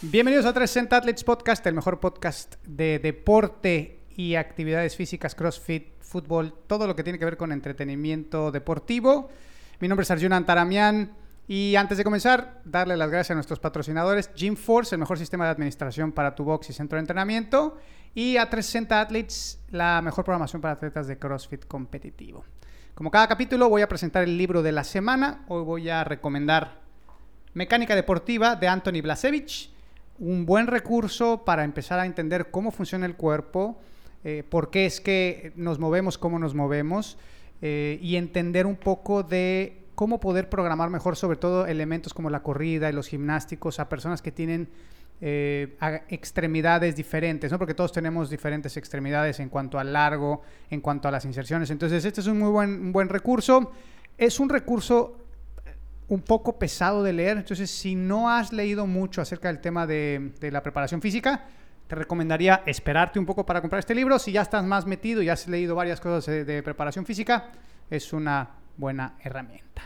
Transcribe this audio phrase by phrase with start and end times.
[0.00, 6.54] Bienvenidos a 360 Athletes Podcast, el mejor podcast de deporte y actividades físicas, CrossFit, fútbol,
[6.68, 9.28] todo lo que tiene que ver con entretenimiento deportivo.
[9.80, 11.16] Mi nombre es Arjuna Antaramian
[11.48, 15.46] y antes de comenzar, darle las gracias a nuestros patrocinadores, Gym Force, el mejor sistema
[15.46, 17.76] de administración para tu box y centro de entrenamiento,
[18.14, 22.44] y a 360 Athletes, la mejor programación para atletas de CrossFit competitivo.
[22.94, 26.82] Como cada capítulo voy a presentar el libro de la semana, hoy voy a recomendar
[27.54, 29.76] Mecánica Deportiva de Anthony Blasevich,
[30.18, 33.78] un buen recurso para empezar a entender cómo funciona el cuerpo,
[34.24, 37.18] eh, por qué es que nos movemos, cómo nos movemos,
[37.62, 42.42] eh, y entender un poco de cómo poder programar mejor, sobre todo elementos como la
[42.42, 44.68] corrida y los gimnásticos, a personas que tienen
[45.20, 45.76] eh,
[46.08, 47.58] extremidades diferentes, ¿no?
[47.58, 51.70] porque todos tenemos diferentes extremidades en cuanto al largo, en cuanto a las inserciones.
[51.70, 53.72] Entonces, este es un muy buen, un buen recurso.
[54.16, 55.27] Es un recurso
[56.08, 57.36] un poco pesado de leer.
[57.36, 61.44] Entonces, si no has leído mucho acerca del tema de, la preparación física,
[61.86, 64.18] te recomendaría esperarte un poco para comprar este libro.
[64.18, 67.50] Si ya estás más metido y has leído varias cosas de, preparación física,
[67.90, 69.82] es una buena herramienta.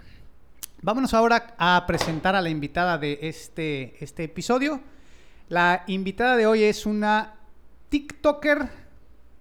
[0.81, 4.81] Vámonos ahora a presentar a la invitada de este, este episodio.
[5.49, 7.35] La invitada de hoy es una
[7.89, 8.69] TikToker,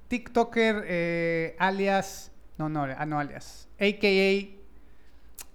[0.08, 4.61] TikToker eh, alias, no, no, ah, no alias, AKA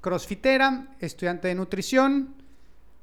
[0.06, 2.36] crossfitera, estudiante de nutrición,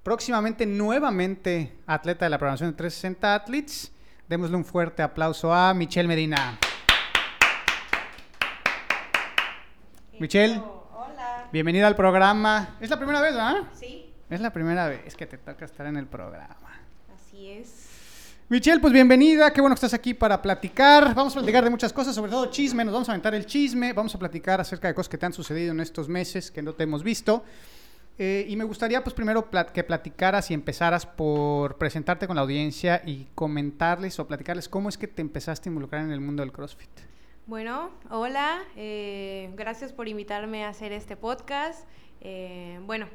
[0.04, 3.92] próximamente nuevamente atleta de la programación de 360 Athletes.
[4.30, 6.58] Démosle un fuerte aplauso a Michelle Medina.
[10.18, 10.62] Michelle,
[10.94, 11.50] hola.
[11.52, 12.78] bienvenida al programa.
[12.80, 13.64] ¿Es la primera vez, ¿verdad?
[13.74, 14.10] Sí.
[14.30, 16.80] Es la primera vez que te toca estar en el programa.
[17.14, 17.93] Así es.
[18.54, 21.16] Michelle, pues bienvenida, qué bueno que estás aquí para platicar.
[21.16, 23.94] Vamos a platicar de muchas cosas, sobre todo chisme, nos vamos a aventar el chisme,
[23.94, 26.74] vamos a platicar acerca de cosas que te han sucedido en estos meses que no
[26.74, 27.44] te hemos visto.
[28.20, 33.02] Eh, y me gustaría pues primero que platicaras y empezaras por presentarte con la audiencia
[33.04, 36.52] y comentarles o platicarles cómo es que te empezaste a involucrar en el mundo del
[36.52, 36.92] CrossFit.
[37.48, 41.88] Bueno, hola, eh, gracias por invitarme a hacer este podcast.
[42.22, 43.08] Eh, bueno,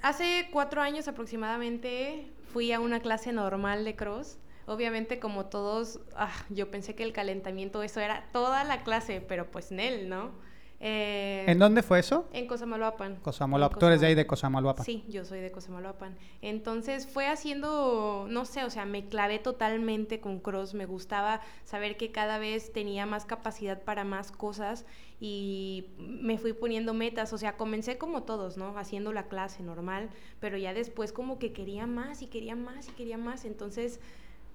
[0.00, 4.38] hace cuatro años aproximadamente fui a una clase normal de cross.
[4.66, 9.50] Obviamente, como todos, ah, yo pensé que el calentamiento, eso era toda la clase, pero
[9.50, 10.32] pues en él, ¿no?
[10.84, 12.28] Eh, ¿En dónde fue eso?
[12.32, 13.14] En Cosamaloapan.
[13.22, 13.78] Cosamaloapan.
[13.78, 14.84] Tú eres de ahí de Cosamaloapan.
[14.84, 16.18] Sí, yo soy de Cosamaloapan.
[16.40, 20.74] Entonces fue haciendo, no sé, o sea, me clavé totalmente con Cross.
[20.74, 24.84] Me gustaba saber que cada vez tenía más capacidad para más cosas
[25.20, 27.32] y me fui poniendo metas.
[27.32, 28.76] O sea, comencé como todos, ¿no?
[28.76, 30.10] Haciendo la clase normal,
[30.40, 33.44] pero ya después como que quería más y quería más y quería más.
[33.44, 34.00] Entonces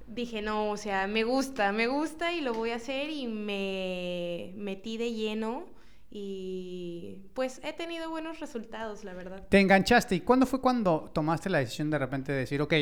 [0.07, 4.51] dije, no, o sea, me gusta, me gusta y lo voy a hacer y me
[4.57, 5.76] metí de lleno
[6.09, 9.47] y pues he tenido buenos resultados, la verdad.
[9.49, 10.15] Te enganchaste.
[10.15, 12.73] ¿Y cuándo fue cuando tomaste la decisión de repente de decir, ok,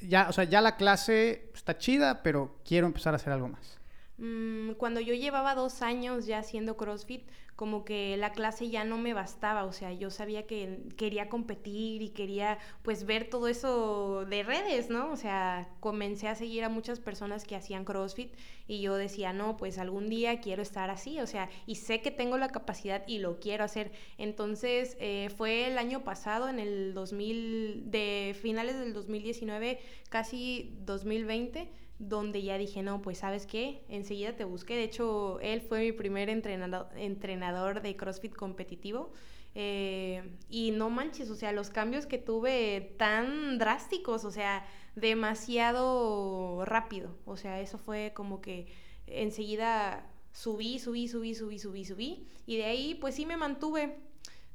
[0.00, 3.78] ya, o sea, ya la clase está chida, pero quiero empezar a hacer algo más?
[4.22, 7.24] Mm, cuando yo llevaba dos años ya haciendo CrossFit,
[7.56, 12.02] como que la clase ya no me bastaba, o sea, yo sabía que quería competir
[12.02, 15.10] y quería pues ver todo eso de redes, ¿no?
[15.10, 18.32] O sea, comencé a seguir a muchas personas que hacían CrossFit
[18.68, 22.12] y yo decía, no, pues algún día quiero estar así, o sea, y sé que
[22.12, 23.90] tengo la capacidad y lo quiero hacer.
[24.18, 31.81] Entonces, eh, fue el año pasado, en el 2000, de finales del 2019, casi 2020
[32.08, 34.74] donde ya dije, no, pues sabes qué, enseguida te busqué.
[34.74, 39.12] De hecho, él fue mi primer entrenador, entrenador de CrossFit competitivo.
[39.54, 46.64] Eh, y no manches, o sea, los cambios que tuve tan drásticos, o sea, demasiado
[46.64, 47.16] rápido.
[47.24, 48.66] O sea, eso fue como que
[49.06, 52.26] enseguida subí, subí, subí, subí, subí, subí.
[52.46, 53.96] Y de ahí, pues sí me mantuve.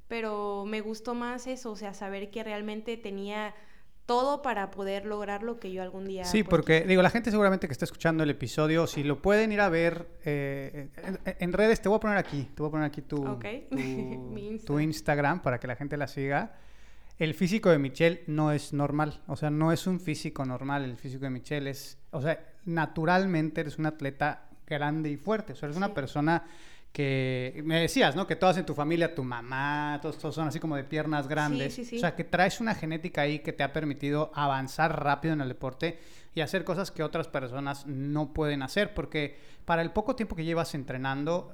[0.07, 3.53] Pero me gustó más eso, o sea, saber que realmente tenía
[4.07, 6.23] todo para poder lograr lo que yo algún día...
[6.23, 9.59] Sí, porque digo, la gente seguramente que está escuchando el episodio, si lo pueden ir
[9.59, 10.89] a ver eh,
[11.25, 13.37] en, redes, te voy a poner aquí, te voy a poner aquí tu,
[14.65, 15.41] tu, Instagram.
[15.41, 16.55] para que la gente la siga.
[17.19, 20.95] El físico de Michelle no es normal, o sea, no es un físico normal, el
[20.95, 25.67] físico de Michelle es, o sea, naturalmente eres un atleta grande y fuerte, o sea,
[25.67, 26.45] eres una persona
[26.91, 28.25] que me decías, ¿no?
[28.25, 31.73] Que todas en tu familia, tu mamá, todos, todos son así como de piernas grandes.
[31.73, 31.97] Sí, sí, sí.
[31.97, 35.47] O sea, que traes una genética ahí que te ha permitido avanzar rápido en el
[35.49, 35.99] deporte
[36.33, 40.43] y hacer cosas que otras personas no pueden hacer, porque para el poco tiempo que
[40.45, 41.53] llevas entrenando,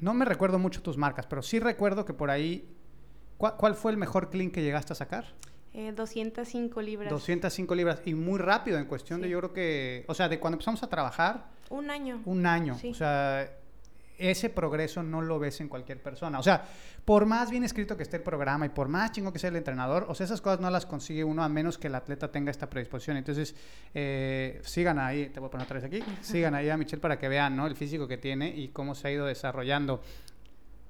[0.00, 2.68] no me recuerdo mucho tus marcas, pero sí recuerdo que por ahí,
[3.36, 5.34] ¿cuál, cuál fue el mejor clean que llegaste a sacar?
[5.72, 7.10] Eh, 205 libras.
[7.10, 10.54] 205 libras y muy rápido en cuestión de yo creo que, o sea, de cuando
[10.54, 12.20] empezamos a trabajar, Un año.
[12.26, 12.76] un año.
[12.78, 12.90] Sí.
[12.90, 13.50] O sea,
[14.18, 16.38] ese progreso no lo ves en cualquier persona.
[16.38, 16.64] O sea,
[17.04, 19.56] por más bien escrito que esté el programa y por más chingo que sea el
[19.56, 22.50] entrenador, o sea, esas cosas no las consigue uno a menos que el atleta tenga
[22.50, 23.16] esta predisposición.
[23.16, 23.54] Entonces,
[23.94, 27.18] eh, sigan ahí, te voy a poner otra vez aquí, sigan ahí a Michelle para
[27.18, 27.66] que vean, ¿no?
[27.66, 30.02] El físico que tiene y cómo se ha ido desarrollando.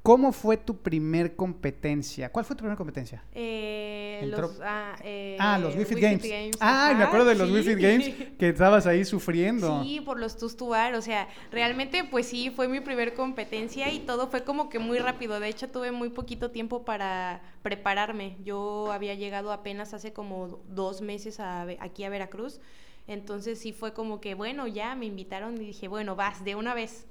[0.05, 2.31] ¿Cómo fue tu primer competencia?
[2.31, 3.25] ¿Cuál fue tu primera competencia?
[3.33, 6.59] Eh, los, ah, eh, Ah, los Wi-Fi Wi-Fi Games.
[6.61, 7.55] Ah, me acuerdo de los sí.
[7.55, 9.83] Wi-Fi Games que estabas ahí sufriendo.
[9.83, 14.29] Sí, por los Tustuar, o sea, realmente pues sí, fue mi primer competencia y todo
[14.29, 15.41] fue como que muy rápido.
[15.41, 18.37] De hecho, tuve muy poquito tiempo para prepararme.
[18.45, 22.61] Yo había llegado apenas hace como dos meses a, aquí a Veracruz.
[23.07, 26.75] Entonces sí fue como que, bueno, ya me invitaron y dije, bueno, vas de una
[26.75, 27.07] vez.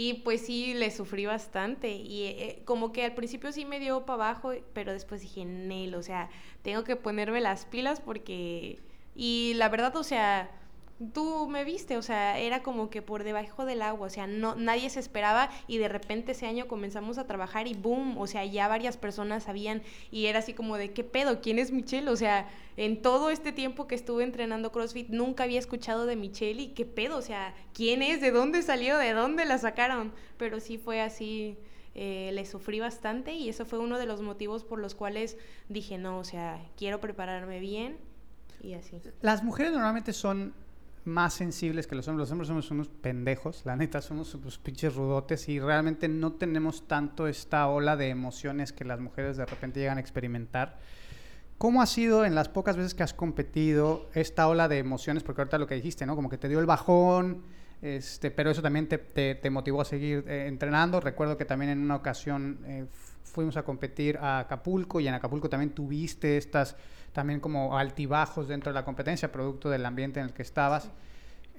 [0.00, 1.90] Y pues sí, le sufrí bastante.
[1.90, 5.96] Y eh, como que al principio sí me dio para abajo, pero después dije, Nel,
[5.96, 6.30] o sea,
[6.62, 8.78] tengo que ponerme las pilas porque...
[9.16, 10.52] Y la verdad, o sea,
[11.14, 14.56] tú me viste, o sea, era como que por debajo del agua, o sea, no,
[14.56, 18.44] nadie se esperaba y de repente ese año comenzamos a trabajar y boom, o sea,
[18.44, 21.40] ya varias personas sabían y era así como de, ¿qué pedo?
[21.40, 22.10] ¿Quién es Michelle?
[22.10, 26.62] O sea, en todo este tiempo que estuve entrenando CrossFit nunca había escuchado de Michelle
[26.62, 28.20] y qué pedo, o sea, ¿quién es?
[28.20, 28.98] ¿De dónde salió?
[28.98, 30.12] ¿De dónde la sacaron?
[30.36, 31.58] Pero sí fue así.
[31.94, 35.36] eh, le sufrí bastante y eso fue uno de los motivos por los cuales
[35.68, 37.98] dije, no, o sea, quiero prepararme bien
[38.62, 39.00] y así.
[39.20, 40.54] Las mujeres normalmente son
[41.08, 42.28] más sensibles que los hombres.
[42.28, 46.86] Los hombres somos unos pendejos, la neta, somos unos pinches rudotes y realmente no tenemos
[46.86, 50.78] tanto esta ola de emociones que las mujeres de repente llegan a experimentar.
[51.58, 55.24] ¿Cómo ha sido en las pocas veces que has competido esta ola de emociones?
[55.24, 56.14] Porque ahorita lo que dijiste, ¿no?
[56.14, 57.42] Como que te dio el bajón,
[57.82, 61.00] este, pero eso también te, te- motivó a seguir eh, entrenando.
[61.00, 62.86] Recuerdo que también en una ocasión eh,
[63.38, 66.74] fuimos a competir a Acapulco y en Acapulco también tuviste estas
[67.12, 70.90] también como altibajos dentro de la competencia, producto del ambiente en el que estabas.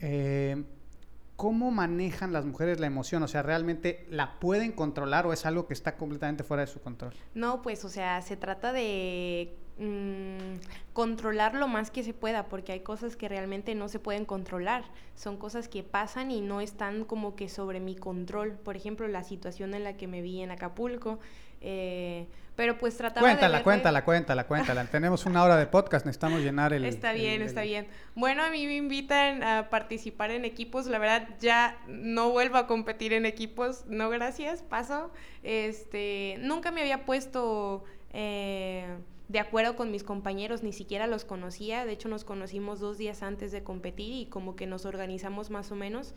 [0.01, 0.61] Eh,
[1.37, 3.23] ¿Cómo manejan las mujeres la emoción?
[3.23, 6.81] O sea, ¿realmente la pueden controlar o es algo que está completamente fuera de su
[6.81, 7.13] control?
[7.33, 10.59] No, pues, o sea, se trata de mm,
[10.93, 14.83] controlar lo más que se pueda, porque hay cosas que realmente no se pueden controlar.
[15.15, 18.51] Son cosas que pasan y no están como que sobre mi control.
[18.53, 21.19] Por ejemplo, la situación en la que me vi en Acapulco.
[21.61, 23.61] eh, pero pues trataba Cuéntala, de...
[23.61, 24.85] verle- cuéntala, cuéntala, cuéntala.
[24.91, 26.83] Tenemos una hora de podcast, necesitamos llenar el...
[26.83, 27.87] Está bien, el- está bien.
[28.15, 30.85] Bueno, a mí me invitan a participar en equipos.
[30.87, 33.85] La verdad, ya no vuelvo a competir en equipos.
[33.87, 35.09] No, gracias, paso.
[35.41, 38.85] Este, nunca me había puesto eh,
[39.29, 41.85] de acuerdo con mis compañeros, ni siquiera los conocía.
[41.85, 45.71] De hecho, nos conocimos dos días antes de competir y como que nos organizamos más
[45.71, 46.13] o menos.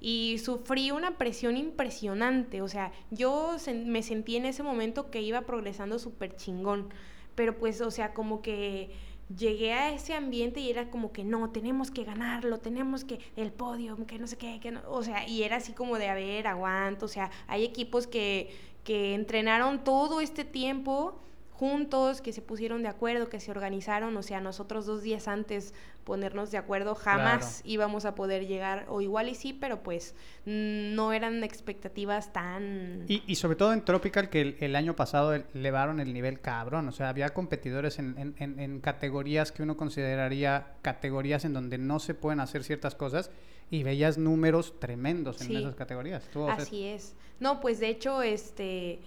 [0.00, 2.60] Y sufrí una presión impresionante.
[2.62, 6.88] O sea, yo sen- me sentí en ese momento que iba progresando súper chingón.
[7.34, 8.90] Pero pues, o sea, como que
[9.36, 13.52] llegué a ese ambiente y era como que no, tenemos que ganarlo, tenemos que el
[13.52, 16.14] podio, que no sé qué, que no, o sea, y era así como de, a
[16.14, 18.50] ver, aguanto, o sea, hay equipos que,
[18.84, 21.18] que entrenaron todo este tiempo
[21.54, 25.72] juntos, que se pusieron de acuerdo, que se organizaron, o sea, nosotros dos días antes
[26.02, 30.14] ponernos de acuerdo, jamás íbamos a poder llegar, o igual y sí, pero pues
[30.46, 33.04] mm, no eran expectativas tan...
[33.08, 36.40] Y, y sobre todo en Tropical, que el, el año pasado el- elevaron el nivel
[36.40, 36.88] cabrón.
[36.88, 41.78] O sea, había competidores en, en- en- en categorías que uno consideraría categorías en donde
[41.78, 43.30] no se pueden hacer ciertas cosas
[43.70, 45.56] y veías números tremendos en Sí.
[45.56, 46.24] esas categorías.
[46.24, 47.14] Estuvo- o sea, Así es.
[47.40, 49.00] No, pues de hecho, este,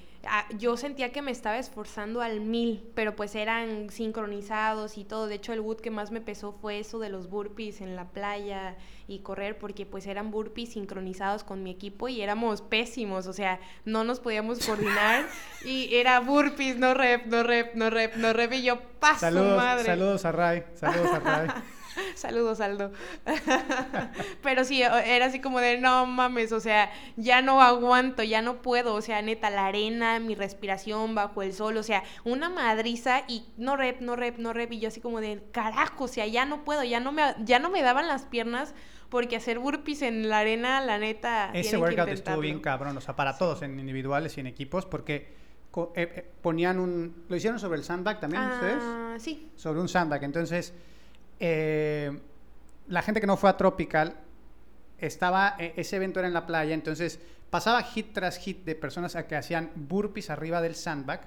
[0.58, 5.28] yo sentía que me estaba esforzando al mil, pero pues eran sincronizados y todo.
[5.28, 8.06] De hecho, el wood que más me pesó fue eso de los burpees en la
[8.10, 8.76] playa
[9.08, 13.60] y correr, porque pues eran burpees sincronizados con mi equipo y éramos pésimos, o sea,
[13.86, 15.26] no nos podíamos coordinar
[15.64, 19.58] y era burpees, no rep, no rep, no rep, no rep y yo paso Saludos,
[19.58, 19.86] madre.
[19.86, 21.48] saludos a Ray, saludos a Ray.
[22.16, 22.92] Saludos, Aldo.
[24.44, 28.62] Pero sí, era así como de, no mames, o sea, ya no aguanto, ya no
[28.62, 33.24] puedo, o sea, neta, la arena, mi respiración bajo el sol, o sea, una madriza
[33.28, 36.26] y no rep, no rep, no rep, y yo así como de, carajo, o sea,
[36.28, 38.74] ya no puedo, ya no me, ya no me daban las piernas
[39.10, 43.02] porque hacer burpees en la arena, la neta, Ese que workout estuvo bien cabrón, o
[43.02, 45.38] sea, para todos, en individuales y en equipos, porque
[45.96, 47.24] eh, eh, ponían un...
[47.30, 48.82] ¿Lo hicieron sobre el sandbag también ustedes?
[48.82, 49.52] Ah, sí.
[49.56, 50.24] sobre un sandbag.
[50.24, 50.74] Entonces,
[51.40, 52.20] eh,
[52.88, 54.16] la gente que no fue a Tropical,
[54.98, 59.16] estaba, e- ese evento era en la playa, entonces pasaba hit tras hit de personas
[59.16, 61.22] a que hacían burpees arriba del sandbag,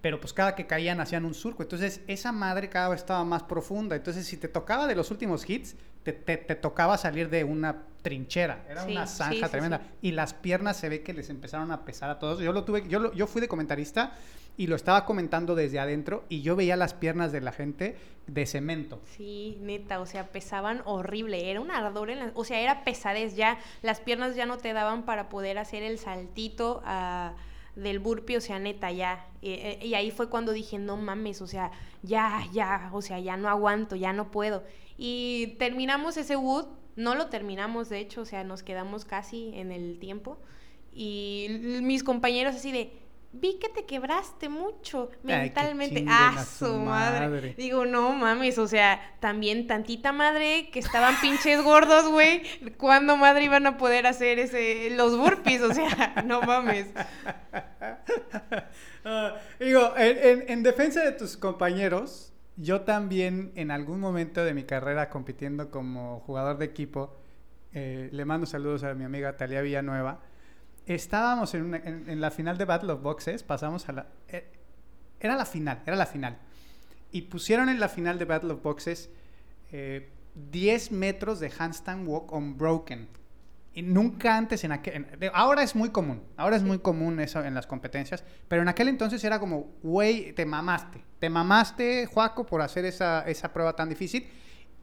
[0.00, 1.62] pero pues cada que caían hacían un surco.
[1.62, 3.96] Entonces esa madre cada vez estaba más profunda.
[3.96, 7.82] Entonces si te tocaba de los últimos hits, te, te- te tocaba salir de una
[8.02, 8.64] trinchera.
[8.68, 9.82] Era Sí, una zanja sí, tremenda.
[10.00, 12.38] Y las piernas se ve que les empezaron a pesar a todos.
[12.40, 14.12] Yo lo tuve, yo, lo- yo fui de comentarista
[14.56, 18.44] y lo estaba comentando desde adentro y yo veía las piernas de la gente de
[18.46, 19.00] cemento.
[19.16, 23.36] Sí, neta, o sea, pesaban horrible, era un ardor en la, o sea, era pesadez
[23.36, 27.34] ya, las piernas ya no te daban para poder hacer el saltito a-
[27.82, 29.26] del burpee, o sea, neta, ya.
[29.42, 31.70] Eh, eh, y ahí fue cuando dije, no mames, o sea,
[32.02, 34.64] ya, ya, o sea, ya no aguanto, ya no puedo.
[34.96, 36.66] Y terminamos ese wood,
[36.96, 40.38] no lo terminamos, de hecho, o sea, nos quedamos casi en el tiempo.
[40.92, 41.46] Y
[41.82, 42.92] mis compañeros así de,
[43.32, 46.04] vi que te quebraste mucho mentalmente.
[46.08, 47.28] ah, a su madre.
[47.28, 47.54] madre.
[47.56, 52.42] Digo, no mames, o sea, también tantita madre que estaban pinches gordos, güey.
[52.78, 55.62] ¿Cuándo madre iban a poder hacer ese los burpees?
[55.62, 56.86] O sea, no mames.
[59.04, 64.52] Ah, digo, en, en- en defensa de tus compañeros, yo también en algún momento de
[64.54, 67.16] mi carrera compitiendo como jugador de equipo,
[67.72, 70.20] eh, le mando saludos a mi amiga Talia Villanueva,
[70.94, 74.06] estábamos en, una- en- en la final de Battle of Boxes, pasamos a la...
[74.28, 74.50] eh,
[75.20, 76.38] era la final, era la final.
[77.10, 79.10] Y pusieron en la final de Battle of Boxes
[79.72, 80.10] eh,
[80.50, 83.08] 10 metros de handstand walk unbroken.
[83.74, 84.94] Y nunca antes en aquel...
[85.20, 88.68] en- ahora es muy común, ahora es muy común eso en las competencias, pero en
[88.68, 91.04] aquel entonces era como, güey, te mamaste.
[91.18, 94.26] Te mamaste, Juaco, por hacer esa, esa prueba tan difícil.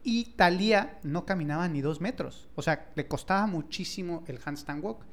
[0.02, 2.48] Y Talía no caminaba ni dos metros.
[2.54, 5.04] O sea, le costaba muchísimo el handstand walk.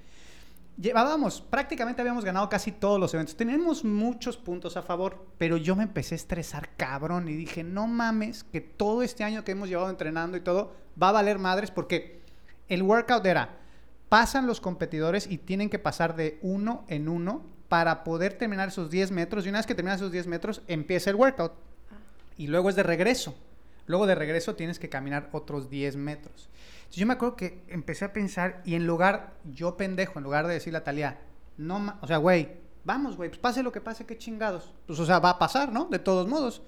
[0.78, 3.36] Llevábamos, prácticamente habíamos ganado casi todos los eventos.
[3.36, 7.86] Tenemos muchos puntos a favor, pero yo me empecé a estresar cabrón y dije, no
[7.86, 11.70] mames, que todo este año que hemos llevado entrenando y todo va a valer madres
[11.70, 12.22] porque
[12.70, 13.58] el workout era,
[14.10, 18.90] pasan los competidores y tienen que pasar de uno en uno para poder terminar esos
[18.90, 21.54] 10 metros y una vez que terminan esos 10 metros empieza el workout
[22.38, 23.36] y luego es de regreso.
[23.86, 26.50] Luego de regreso tienes que caminar otros 10 metros.
[26.94, 30.46] Entonces yo me acuerdo que empecé a pensar y en lugar, yo pendejo, en lugar
[30.46, 31.22] de decirle a Talía,
[31.58, 32.48] no, o sea, güey,
[32.84, 34.76] vamos, güey, pues pase lo que pase, qué chingados.
[34.86, 35.86] Pues, o sea, va a pasar, ¿no?
[35.86, 36.62] De todos modos.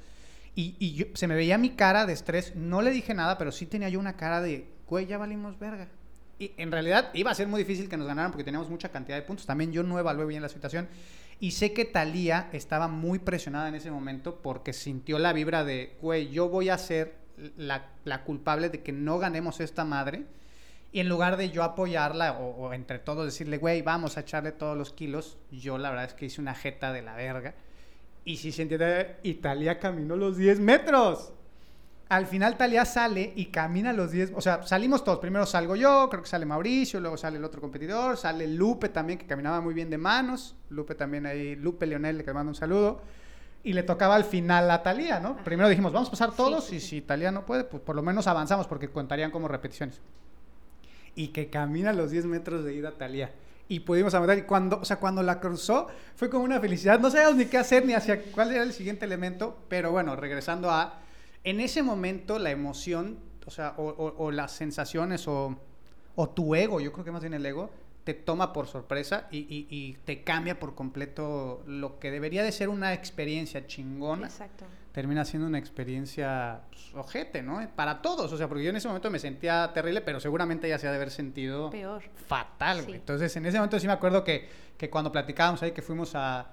[0.56, 3.88] Y, se me veía mi cara de estrés, no le dije nada, pero sí tenía
[3.90, 5.90] yo una cara de, güey, ya valimos verga.
[6.40, 9.18] Y en realidad iba a ser muy difícil que nos ganaran porque teníamos mucha cantidad
[9.18, 9.46] de puntos.
[9.46, 10.88] También yo no evalué bien la situación.
[11.40, 15.96] Y sé que Talía estaba muy presionada en ese momento porque sintió la vibra de,
[16.02, 17.25] güey, yo voy a ser
[17.58, 20.26] la, culpable de que no ganemos esta madre.
[20.92, 24.78] Y en lugar de yo apoyarla o, entre todos decirle, güey, vamos a echarle todos
[24.78, 27.54] los kilos, yo la verdad es que hice una jeta de la verga.
[28.24, 31.34] Y si se entiende, y Talía caminó los 10 metros.
[32.08, 35.20] Al final Talía sale y camina los 10, o sea, salimos todos.
[35.20, 39.20] Primero salgo yo, creo que sale Mauricio, luego sale el otro competidor, sale Lupe también,
[39.20, 40.56] que caminaba muy bien de manos.
[40.70, 43.02] Lupe también ahí, Lupe Leonel, que le mando un saludo.
[43.66, 45.38] Y le tocaba al final a Talía, ¿no?
[45.44, 48.02] Primero dijimos, vamos a pasar todos sí, y si Talía no puede, pues por lo
[48.04, 50.00] menos avanzamos porque contarían como repeticiones.
[51.16, 53.32] Y que camina los 10 metros de ida Talía.
[53.68, 54.38] Y pudimos avanzar.
[54.38, 57.00] Y cuando, o sea, cuando la cruzó, fue como una felicidad.
[57.00, 59.58] No sabíamos ni qué hacer ni hacia cuál era el siguiente elemento.
[59.68, 61.00] Pero bueno, regresando a.
[61.44, 63.18] En ese momento, la emoción,
[63.48, 65.58] o sea, o, o- o las sensaciones, o,
[66.16, 67.72] o tu ego, yo creo que más bien el ego,
[68.06, 72.52] te toma por sorpresa y, y- y te cambia por completo lo que debería de
[72.54, 74.64] ser una experiencia chingona Exacto.
[74.94, 77.68] termina siendo una experiencia pues, ojete, ¿no?
[77.76, 80.78] Para todos, o sea, porque yo en ese momento me sentía terrible, pero seguramente ella
[80.78, 82.04] se ha de haber sentido Peor.
[82.28, 82.82] fatal.
[82.86, 82.92] Sí.
[82.94, 84.48] Entonces, en ese momento sí me acuerdo que,
[84.78, 86.52] que cuando platicábamos ahí, que fuimos a...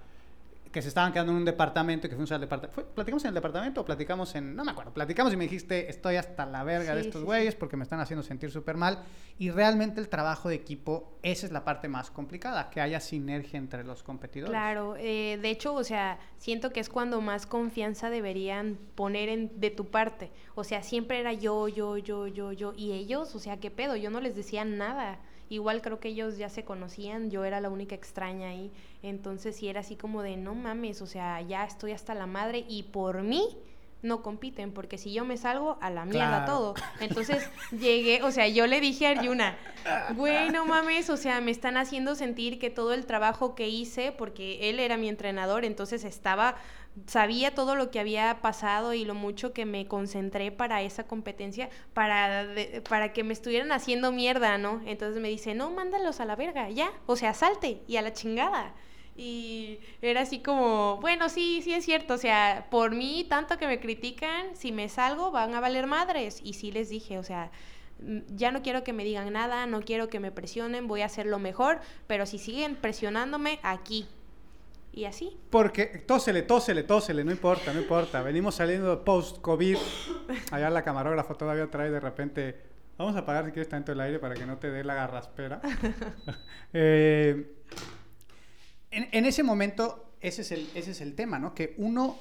[0.72, 2.94] que se estaban quedando en un departamento, y que fuimos al departamento...
[2.94, 4.56] ¿Platicamos en el departamento o platicamos en...?
[4.56, 4.92] No me acuerdo.
[4.94, 8.00] Platicamos y me dijiste, estoy hasta la verga de estos sí, güeyes porque me están
[8.00, 9.00] haciendo sentir súper mal.
[9.38, 13.58] Y realmente el trabajo de equipo, esa es la parte más complicada, que haya sinergia
[13.58, 14.50] entre los competidores.
[14.50, 19.60] Claro, eh, de hecho, o sea, siento que es cuando más confianza deberían poner en,
[19.60, 20.30] de tu parte.
[20.54, 22.72] O sea, siempre era yo, yo, yo, yo, yo.
[22.74, 23.94] Y ellos, o sea, ¿qué pedo?
[23.96, 25.20] Yo no les decía nada.
[25.52, 28.72] Igual creo que ellos ya se conocían, yo era la única extraña ahí.
[29.02, 32.64] Entonces sí era así como de, no mames, o sea, ya estoy hasta la madre
[32.66, 33.58] y por mí
[34.00, 36.52] no compiten, porque si yo me salgo, a la mierda Claro.
[36.52, 36.74] todo.
[37.00, 39.58] Entonces llegué, o sea, yo le dije a Arjuna,
[40.16, 44.10] güey, no mames, o sea, me están haciendo sentir que todo el trabajo que hice,
[44.10, 46.56] porque él era mi entrenador, entonces estaba,
[47.06, 51.70] sabía todo lo que había pasado y lo mucho que me concentré para esa competencia,
[51.94, 52.46] para,
[52.88, 54.82] para que me estuvieran haciendo mierda, ¿no?
[54.84, 58.12] Entonces me dice, no, mándalos a la verga, ya, o sea, salte y a la
[58.12, 58.74] chingada.
[59.14, 63.66] Y era así como, bueno, sí, sí es cierto, o sea, por mí, tanto que
[63.66, 66.40] me critican, si me salgo van a valer madres.
[66.42, 67.50] Y sí les dije, o sea,
[68.00, 71.06] mm, ya no quiero que me digan nada, no quiero que me presionen, voy a
[71.06, 74.06] hacer lo mejor, pero si siguen presionándome, aquí.
[74.92, 75.40] Y así.
[75.48, 78.22] Porque tósele, tósele, tósele, no importa, no importa.
[78.22, 79.78] Venimos saliendo post-COVID.
[80.50, 82.60] Allá la camarógrafa todavía trae de repente.
[82.98, 85.62] Vamos a apagar si quieres tanto el aire para que no te dé la garraspera.
[86.74, 87.56] eh,
[88.90, 91.54] en, en, ese momento, ese es, el, ese es el tema, ¿no?
[91.54, 92.18] Que uno,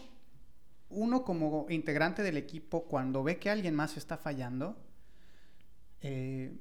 [0.89, 4.77] uno como integrante del equipo, cuando ve que alguien más está fallando,
[5.99, 6.53] eh,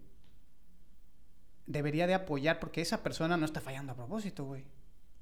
[1.66, 4.64] debería de apoyar porque esa persona no está fallando a propósito, güey.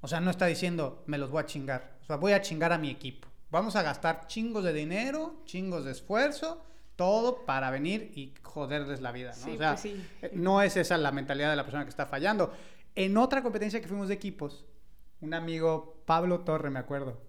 [0.01, 1.97] O sea, no está diciendo, me los voy a chingar.
[2.01, 3.27] O sea, voy a chingar a mi equipo.
[3.51, 6.63] Vamos a gastar chingos de dinero, chingos de esfuerzo,
[6.95, 9.45] todo para venir y joderles la vida, ¿no?
[9.45, 10.05] Sí, o sea, pues sí.
[10.21, 12.53] eh, no es esa la mentalidad de la persona que está fallando.
[12.95, 14.65] En otra competencia que fuimos de equipos,
[15.21, 17.21] un amigo, Pablo Torre, me acuerdo,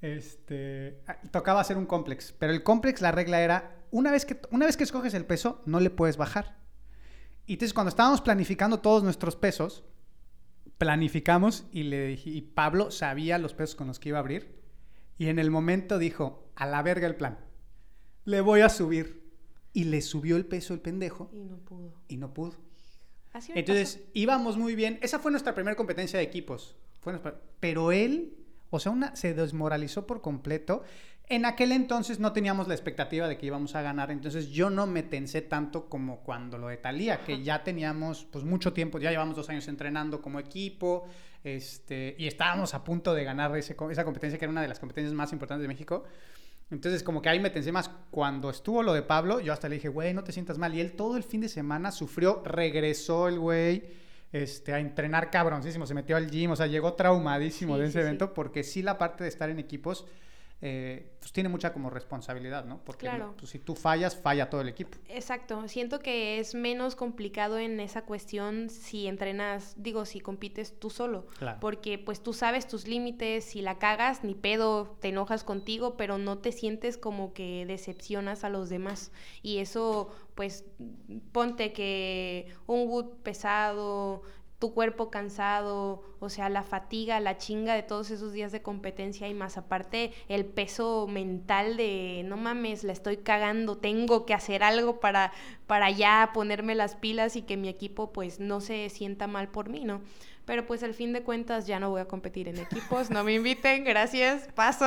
[0.00, 4.40] este, ah, tocaba hacer un complex, pero el complex la regla era, una vez que,
[4.50, 6.58] una vez que escoges el peso, no le puedes bajar.
[7.46, 9.84] Y entonces cuando estábamos planificando todos nuestros pesos,
[10.78, 14.54] planificamos y le dije, y Pablo sabía los pesos con los que iba a abrir,
[15.18, 17.38] y en el momento dijo, a la verga el plan,
[18.24, 19.22] le voy a subir.
[19.76, 21.94] Y le subió el peso el pendejo Y no pudo.
[22.06, 22.54] y no pudo.
[23.32, 24.10] Así Entonces pasó.
[24.14, 25.00] íbamos muy bien.
[25.02, 26.76] Esa fue nuestra primera competencia de equipos.
[27.00, 28.36] Fue nuestra- Pero él,
[28.70, 30.84] o sea, una, se desmoralizó por completo.
[31.26, 34.86] En aquel entonces no teníamos la expectativa de que íbamos a ganar, entonces yo no
[34.86, 39.10] me tensé tanto como cuando lo de Talía, que ya teníamos pues mucho tiempo, ya
[39.10, 41.06] llevamos dos años entrenando como equipo,
[41.42, 44.78] este, y estábamos a punto de ganar ese esa competencia que era una de las
[44.78, 46.04] competencias más importantes de México.
[46.70, 47.90] Entonces, como que ahí me tensé más.
[48.10, 50.74] Cuando estuvo lo de Pablo, yo hasta le dije, güey, no te sientas mal.
[50.74, 53.84] Y él todo el fin de semana sufrió, regresó el güey
[54.32, 57.92] este, a entrenar cabroncísimo, se metió al gym, o sea, llegó traumadísimo Sí, de ese
[57.92, 58.02] sí, sí.
[58.02, 60.06] evento, porque sí la parte de estar en equipos,
[60.66, 62.78] eh, pues tiene mucha como responsabilidad, ¿no?
[62.84, 63.34] Porque Claro.
[63.38, 64.96] pues, si tú fallas, falla todo el equipo.
[65.10, 70.88] Exacto, siento que es menos complicado en esa cuestión si entrenas, digo, si compites tú
[70.88, 71.58] solo, Claro.
[71.60, 76.16] porque pues tú sabes tus límites, si la cagas, ni pedo, te enojas contigo, pero
[76.16, 79.12] no te sientes como que decepcionas a los demás.
[79.42, 80.64] Y eso, pues,
[81.32, 84.22] ponte que un wood pesado,
[84.64, 89.28] tu cuerpo cansado, o sea, la fatiga, la chinga de todos esos días de competencia
[89.28, 94.62] y más aparte el peso mental de no mames, la estoy cagando, tengo que hacer
[94.62, 95.34] algo para,
[95.66, 99.68] para ya ponerme las pilas y que mi equipo pues no se sienta mal por
[99.68, 100.00] mí, ¿no?
[100.46, 103.32] Pero pues al fin de cuentas ya no voy a competir en equipos, no me
[103.34, 104.84] inviten, gracias, paso.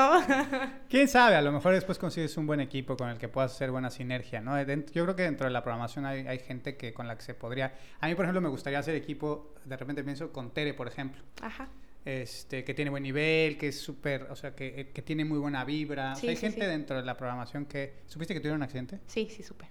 [0.89, 1.35] ¿Quién sabe?
[1.35, 4.39] A lo mejor después consigues un buen equipo con el que puedas hacer buena sinergia,
[4.39, 4.55] ¿no?
[4.61, 7.33] Yo creo que dentro de la programación hay, hay gente que con la que se
[7.33, 7.73] podría...
[7.99, 11.23] A mí, por ejemplo, me gustaría hacer equipo, de repente pienso con Tere, por ejemplo.
[11.41, 11.67] Ajá.
[12.05, 15.65] este, que tiene buen nivel, que es súper, o sea, que, que tiene muy buena
[15.65, 16.11] vibra.
[16.13, 16.67] O sea, Sí, hay sí, gente sí.
[16.67, 18.01] dentro de la programación que...
[18.05, 18.99] ¿Supiste que tuvieron un accidente?
[19.07, 19.69] Sí, sí supe.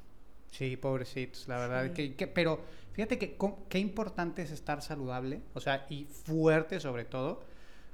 [0.51, 1.85] Sí, pobrecitos, la verdad.
[1.87, 1.91] Sí.
[1.93, 2.61] Que, que- pero
[2.93, 3.37] fíjate que
[3.69, 7.43] qué importante es estar saludable, o sea, y fuerte sobre todo,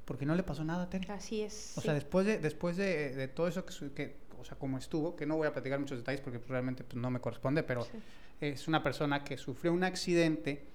[0.05, 1.11] porque no le pasó nada a Tere.
[1.11, 1.73] Así es.
[1.77, 1.85] O sí.
[1.85, 5.25] sea, después de, después de, de todo eso que, que, o sea, como estuvo, que
[5.25, 7.91] no voy a platicar muchos detalles porque pues, realmente pues, no me corresponde, pero Sí.
[8.41, 10.65] es una persona que sufrió un accidente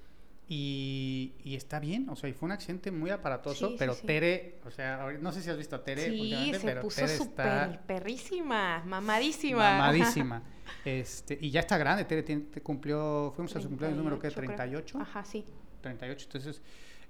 [0.50, 4.06] y, y está bien, o sea, y fue un accidente muy aparatoso, Sí, pero sí.
[4.06, 7.00] Tere, o sea, no sé si has visto a Tere Sí, últimamente, se pero puso
[7.02, 9.72] Tere está perrísima, mamadísima.
[9.72, 10.42] mamadísima.
[10.88, 14.38] Este, y ya está grande, Tere te cumplió, fuimos a su cumpleaños número que 38,
[14.38, 14.56] creo.
[14.56, 15.44] 38, Ajá, sí.
[15.82, 16.62] 38, entonces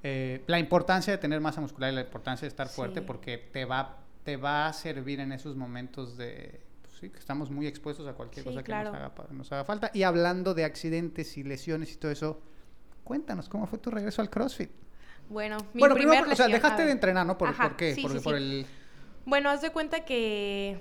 [0.03, 3.07] eh, la importancia de tener masa muscular y la importancia de estar fuerte Sí.
[3.07, 7.51] porque te va, te va a servir en esos momentos de, pues sí, que estamos
[7.51, 9.91] muy expuestos a cualquier Sí, cosa que nos, haga, pa- nos haga falta.
[9.95, 12.41] Y hablando de accidentes y lesiones y todo eso,
[13.05, 14.71] cuéntanos, ¿cómo fue tu regreso al CrossFit?
[15.29, 17.37] Bueno, mi bueno, primer primero, o sea, dejaste de entrenar, ¿no?
[17.39, 17.95] ¿Por, Ajá, ¿por qué?
[17.95, 18.43] sí, Porque sí, por sí.
[18.43, 18.67] el...
[19.27, 20.81] Bueno, haz de cuenta que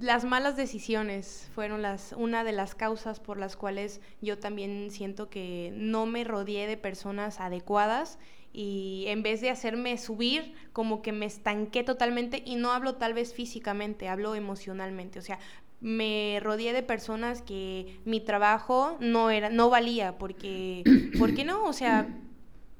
[0.00, 5.28] las malas decisiones fueron las una de las causas por las cuales yo también siento
[5.30, 8.18] que no me rodeé de personas adecuadas
[8.52, 13.12] y en vez de hacerme subir, como que me estanqué totalmente y no hablo tal
[13.12, 15.40] vez físicamente, hablo emocionalmente, o sea,
[15.80, 20.82] me rodeé de personas que mi trabajo no era no valía porque
[21.18, 21.64] ¿por qué no?
[21.64, 22.08] O sea,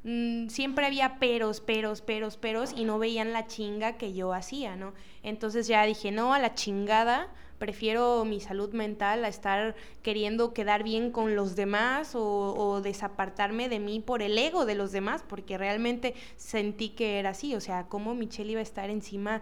[0.04, 4.76] mm, siempre había peros, peros, peros, peros y no veían la chinga que yo hacía,
[4.76, 4.94] ¿no?
[5.24, 10.84] Entonces ya dije, no, a la chingada, prefiero mi salud mental a estar queriendo quedar
[10.84, 15.24] bien con los demás o, o desapartarme de mí por el ego de los demás,
[15.26, 19.40] porque realmente sentí que era así, o sea, ¿cómo Michelle iba a estar encima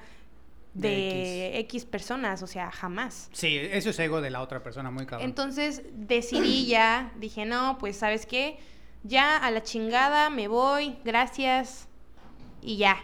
[0.72, 2.42] De de X, personas?
[2.42, 3.28] O sea, jamás.
[3.32, 5.28] Sí, eso es ego de la otra persona, muy cabrón.
[5.28, 8.56] Entonces decidí ya, dije, no, pues sabes qué,
[9.02, 11.88] ya a la chingada me voy, gracias
[12.62, 12.96] y ya.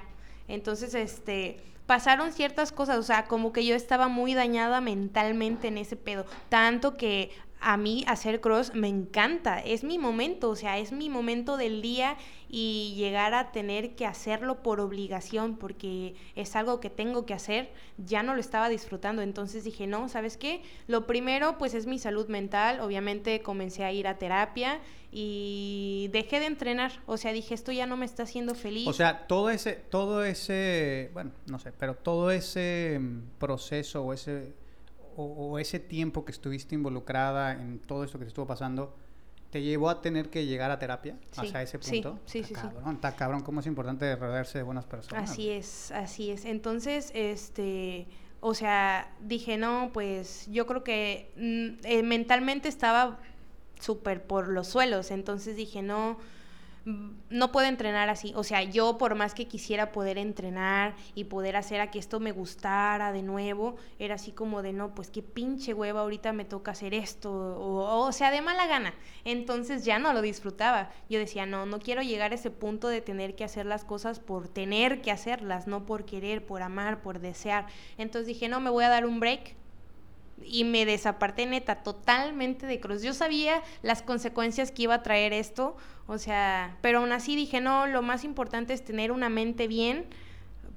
[0.47, 5.79] Entonces, este, pasaron ciertas cosas, o sea, como que yo estaba muy dañada mentalmente en
[5.79, 10.79] ese pedo, tanto que a mí hacer cross me encanta, es mi momento, o sea,
[10.79, 12.16] es mi momento del día
[12.49, 17.73] y llegar a tener que hacerlo por obligación porque es algo que tengo que hacer,
[17.99, 20.62] ya no lo estaba disfrutando, entonces dije, no, ¿sabes qué?
[20.87, 26.38] Lo primero pues es mi salud mental, obviamente comencé a ir a terapia y dejé
[26.38, 28.87] de entrenar, o sea, dije, esto ya no me está haciendo feliz.
[28.87, 34.12] O sea, todo ese, todo ese, bueno, no sé, pero todo ese mm, proceso o
[34.12, 34.53] ese
[35.21, 38.95] o, ese tiempo que estuviste involucrada en todo esto que te estuvo pasando,
[39.51, 42.19] ¿te llevó a tener que llegar a terapia hasta ese punto?
[42.25, 42.55] Sí, sí, sí.
[42.55, 45.31] Cabrón, está cabrón, cómo es importante rodearse de buenas personas.
[45.31, 46.45] Así es, así es.
[46.45, 48.07] Entonces, este,
[48.41, 53.19] o sea, dije, no, pues yo creo que mm, eh, mentalmente estaba
[53.81, 56.19] súper por los suelos, entonces dije, no
[57.31, 58.33] no puedo entrenar así.
[58.35, 62.20] O sea, yo por más que quisiera poder entrenar y poder hacer a que esto
[62.20, 66.44] me gustara de nuevo, era así como de no, pues qué pinche hueva, ahorita me
[66.44, 68.94] toca hacer esto, o, o sea, de mala gana.
[69.24, 70.90] Entonces ya no lo disfrutaba.
[71.11, 74.20] Yo decía, no, no quiero llegar a ese punto de tener que hacer las cosas
[74.20, 77.66] por tener que hacerlas, no por querer, por amar, por desear.
[77.98, 79.57] Entonces dije, no, me voy a dar un break
[80.44, 83.03] y me desaparté neta totalmente de Cruz.
[83.03, 87.61] Yo sabía las consecuencias que iba a traer esto, o sea, pero aún así dije,
[87.61, 90.07] no, lo más importante es tener una mente bien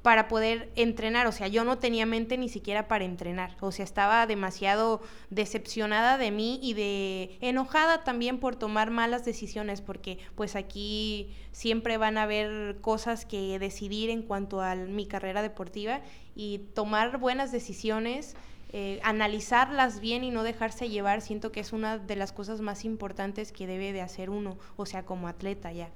[0.02, 3.86] para poder entrenar, o sea, yo no tenía mente ni siquiera para entrenar, o sea,
[3.86, 10.56] estaba demasiado decepcionada de mí y de enojada también por tomar malas decisiones, porque pues
[10.56, 16.02] aquí siempre van a haber cosas que decidir en cuanto a mi carrera deportiva
[16.36, 18.36] y tomar buenas decisiones
[18.74, 22.86] eh, analizarlas bien y no dejarse llevar, siento que es una de las cosas más
[22.86, 25.90] importantes que debe de hacer uno, o sea, como atleta ya.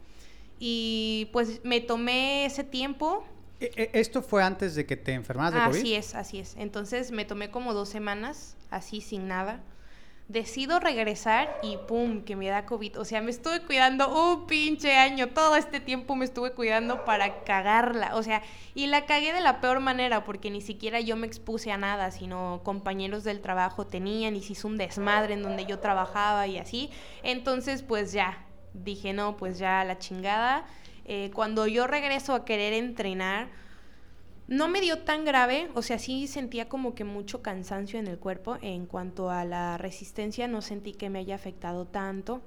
[0.59, 3.23] Y pues me tomé ese tiempo.
[3.59, 5.79] E, e, ¿Esto fue antes de que te enfermas de COVID?
[5.79, 6.55] Así es, así es.
[6.57, 9.61] Entonces me tomé como dos semanas, así sin nada
[10.27, 12.99] decido regresar y pum, que me da COVID.
[12.99, 17.43] O sea, me estuve cuidando un pinche año, todo este tiempo me estuve cuidando para
[17.43, 18.15] cagarla.
[18.15, 18.41] O sea,
[18.73, 22.09] y la cagué de la peor manera porque ni siquiera yo me expuse a nada,
[22.11, 26.57] sino compañeros del trabajo tenían y se hizo un desmadre en donde yo trabajaba y
[26.57, 26.89] así.
[27.21, 30.65] Entonces, pues ya, dije, no, pues ya la chingada.
[31.05, 33.49] Eh, cuando yo regreso a querer entrenar,
[34.47, 38.19] no me dio tan grave, o sea, sí sentía como que mucho cansancio en el
[38.19, 38.57] cuerpo.
[38.61, 42.41] En cuanto a la resistencia, no sentí que me haya afectado tanto,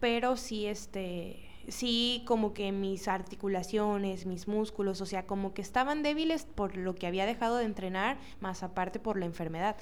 [0.00, 6.02] pero sí, este, sí como que mis articulaciones, mis músculos, o sea, como que estaban
[6.02, 9.76] débiles por lo que había dejado de entrenar, más aparte por la enfermedad.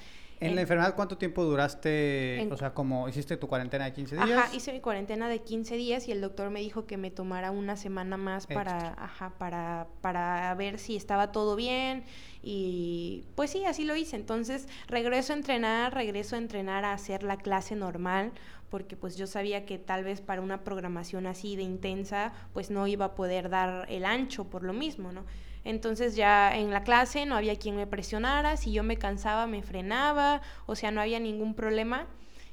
[0.46, 2.48] ¿En la enfermedad cuánto tiempo duraste?
[2.50, 4.30] o sea, como hiciste tu cuarentena de 15 días.
[4.30, 7.50] Ajá, hice mi cuarentena de 15 días y el doctor me dijo que me tomara
[7.50, 12.04] una semana más para, ajá, para, para ver si estaba todo bien.
[12.42, 14.16] Y pues sí, así lo hice.
[14.16, 18.32] Entonces regreso a entrenar, regreso a entrenar a hacer la clase normal,
[18.68, 22.86] porque pues yo sabía que tal vez para una programación así de intensa, pues no
[22.86, 25.24] iba a poder dar el ancho por lo mismo, ¿no?
[25.64, 29.62] Entonces ya en la clase no había quien me presionara, si yo me cansaba me
[29.62, 32.06] frenaba, o sea, no había ningún problema.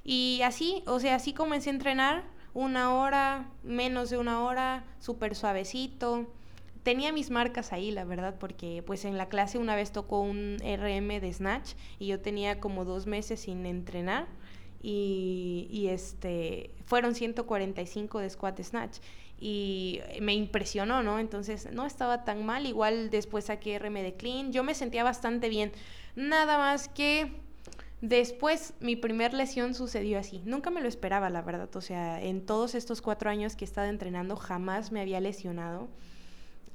[0.03, 5.35] Y así, o sea, así comencé a entrenar, una hora, menos de una hora, súper
[5.35, 6.27] suavecito.
[6.83, 10.57] Tenía mis marcas ahí, la verdad, porque pues en la clase una vez tocó un
[10.61, 14.27] RM de Snatch y yo tenía como dos meses sin entrenar
[14.81, 18.99] y, y este, fueron 145 de squat snatch
[19.39, 21.19] y me impresionó, ¿no?
[21.19, 25.49] Entonces no estaba tan mal, igual después saqué RM de clean, yo me sentía bastante
[25.49, 25.71] bien,
[26.15, 27.31] nada más que
[28.01, 32.45] después mi primer lesión sucedió así, nunca me lo esperaba, la verdad, o sea, en
[32.45, 35.87] todos estos cuatro años que he estado entrenando jamás me había lesionado.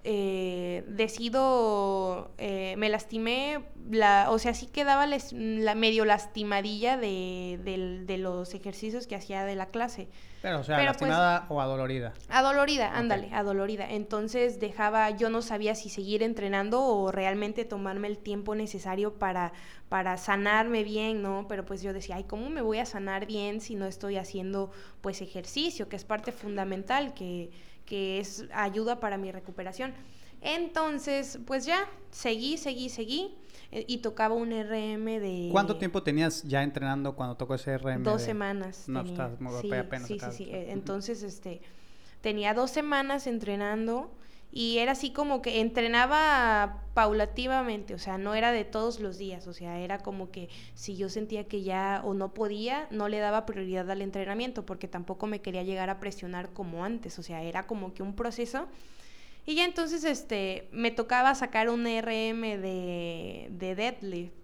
[0.07, 7.59] Eh, decido, eh, me lastimé, la, o sea, sí quedaba la medio lastimadilla de,
[8.07, 10.09] de los ejercicios que hacía de la clase
[10.45, 12.13] pero, o sea, pues, lastimada o adolorida.
[12.29, 13.91] Adolorida, ándale, adolorida.
[13.91, 19.55] Entonces dejaba, yo no sabía si seguir entrenando o realmente tomarme el tiempo necesario para,
[19.89, 21.47] para sanarme bien, ¿no?
[21.49, 24.71] Pero pues yo decía, ay, ¿cómo me voy a sanar bien si no estoy haciendo
[25.01, 27.51] pues ejercicio, que es parte fundamental, que,
[27.87, 29.95] que es ayuda para mi recuperación?
[30.41, 33.35] Entonces, pues ya, seguí, seguí, seguí
[33.73, 35.49] eh, y tocaba un RM de...
[35.51, 38.03] ¿Cuánto tiempo tenías ya entrenando cuando tocó ese RM?
[38.03, 38.89] Dos semanas.
[38.89, 40.07] No, estás muy sí, apenas.
[40.07, 40.49] Sí, sí, sí.
[40.51, 41.63] Entonces, este,
[42.21, 44.11] tenía dos semanas entrenando
[44.57, 49.49] y era así como que entrenaba paulativamente, o sea, no era de todos los días,
[49.49, 53.19] o sea, era como que si yo sentía que ya o no podía, no le
[53.19, 57.43] daba prioridad al entrenamiento porque tampoco me quería llegar a presionar como antes, o sea,
[57.43, 58.69] era como que un proceso
[59.45, 64.35] y ya entonces este, me tocaba sacar un RM de, de deadlift.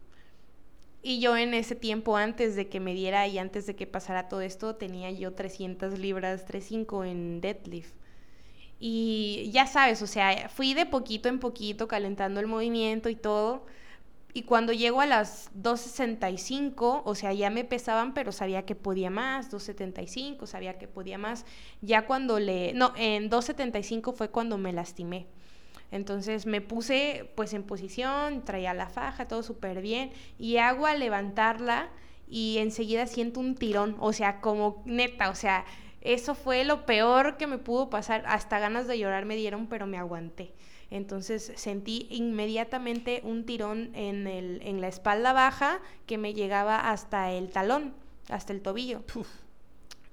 [1.02, 4.28] Y yo en ese tiempo, antes de que me diera y antes de que pasara
[4.28, 7.99] todo esto, tenía yo 300 libras, 3.5 en deadlift.
[8.80, 13.66] Y ya sabes, o sea, fui de poquito en poquito calentando el movimiento y todo.
[14.32, 19.10] Y cuando llego a las 2.65, o sea, ya me pesaban, pero sabía que podía
[19.10, 21.44] más, 2.75, sabía que podía más.
[21.82, 22.72] Ya cuando le...
[22.72, 25.26] No, en 2.75 fue cuando me lastimé.
[25.90, 30.94] Entonces me puse pues en posición, traía la faja, todo súper bien, y hago a
[30.94, 31.88] levantarla
[32.28, 35.64] y enseguida siento un tirón, o sea, como neta, o sea,
[36.00, 39.86] eso fue lo peor que me pudo pasar, hasta ganas de llorar me dieron, pero
[39.86, 40.52] me aguanté.
[40.90, 47.30] Entonces sentí inmediatamente un tirón en, el, en la espalda baja que me llegaba hasta
[47.32, 47.94] el talón,
[48.28, 49.02] hasta el tobillo.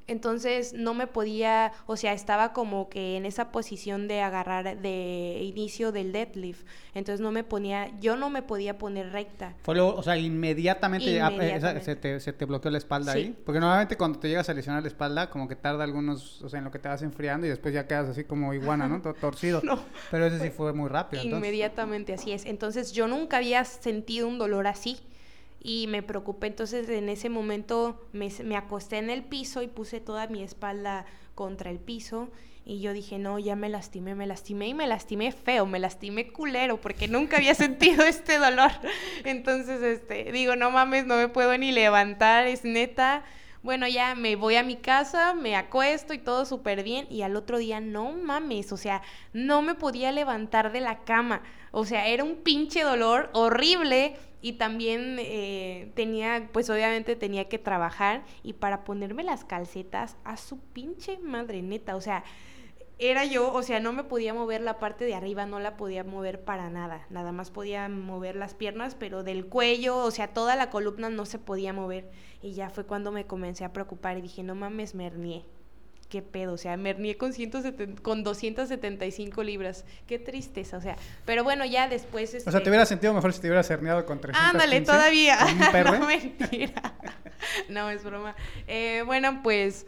[0.07, 5.39] Entonces no me podía, o sea, estaba como que en esa posición de agarrar de
[5.43, 6.65] inicio del deadlift.
[6.93, 9.53] Entonces no me ponía, yo no me podía poner recta.
[9.63, 13.35] Fue luego, o sea, inmediatamente, eh, se, te, se, te, bloqueó la espalda ahí.
[13.45, 16.59] Porque normalmente cuando te llegas a lesionar la espalda, como que tarda algunos, o sea,
[16.59, 19.01] en lo que te vas enfriando y después ya quedas así como iguana, ¿no?
[19.21, 19.61] Torcido.
[19.63, 19.79] no.
[20.09, 21.23] Pero ese sí fue muy rápido.
[21.23, 22.45] Inmediatamente, así es.
[22.45, 24.97] Entonces yo nunca había sentido un dolor así
[25.61, 26.47] y me preocupé.
[26.47, 31.05] Entonces en ese momento me, me, acosté en el piso y puse toda mi espalda
[31.35, 32.29] contra el piso
[32.69, 36.27] y yo dije, no, ya me lastimé, me lastimé y me lastimé feo, me lastimé
[36.33, 38.71] culero porque nunca había sentido este dolor.
[39.23, 43.23] Entonces, este, digo, no mames, no me puedo ni levantar, es neta.
[43.63, 47.07] Bueno, ya me voy a mi casa, me acuesto y todo súper bien.
[47.09, 51.43] Y al otro día, no mames, o sea, no me podía levantar de la cama.
[51.71, 57.59] O sea, era un pinche dolor horrible y también eh, tenía, pues obviamente tenía que
[57.59, 62.23] trabajar y para ponerme las calcetas a su pinche madre neta, o sea,
[62.99, 66.03] era yo, o sea, no me podía mover la parte de arriba, no la podía
[66.03, 70.55] mover para nada, nada más podía mover las piernas, pero del cuello, o sea, toda
[70.55, 72.09] la columna no se podía mover.
[72.41, 75.11] Y ya fue cuando me comencé a preocupar y dije, no mames, me
[76.09, 80.95] qué pedo, o sea, me hernié con, 170, con 275 libras, qué tristeza, o sea,
[81.25, 82.29] pero bueno, ya después...
[82.29, 84.57] O sea, te este hubiera sentido mejor si te hubieras herniado con 315.
[84.57, 85.37] Ándale, todavía.
[85.99, 86.93] no, mentira.
[87.69, 88.35] no, es broma.
[88.67, 89.85] Eh, bueno, pues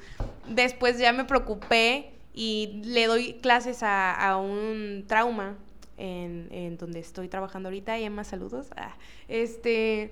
[0.48, 5.56] después ya me preocupé y le doy clases a, a un trauma
[5.98, 8.68] en, en, donde estoy trabajando ahorita, y Emma, saludos.
[8.76, 8.96] Ah,
[9.28, 10.12] este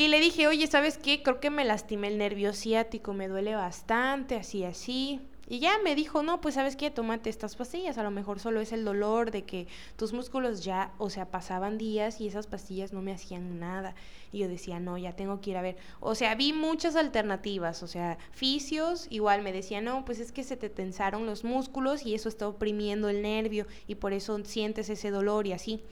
[0.00, 1.22] y le dije, oye, ¿sabes qué?
[1.22, 5.20] Creo que me lastimé el nervio ciático, me duele bastante, así, así.
[5.46, 8.60] Y ya me dijo, no, pues sabes qué, tómate estas pastillas, a lo mejor solo
[8.60, 12.94] es el dolor de que tus músculos ya, o sea, pasaban días y esas pastillas
[12.94, 13.94] no me hacían nada.
[14.32, 15.76] Y yo decía, no, ya tengo que ir a ver.
[15.98, 20.44] O sea, vi muchas alternativas, o sea, fisios, igual me decía, no, pues es que
[20.44, 24.88] se te tensaron los músculos y eso está oprimiendo el nervio y por eso sientes
[24.88, 25.82] ese dolor y así.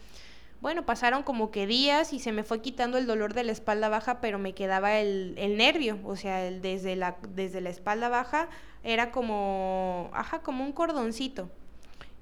[0.61, 3.89] Bueno, pasaron como que días y se me fue quitando el dolor de la espalda
[3.89, 8.09] baja, pero me quedaba el, el nervio, o sea, el, desde, la, desde la espalda
[8.09, 8.49] baja
[8.83, 11.49] era como, ajá, como un cordoncito.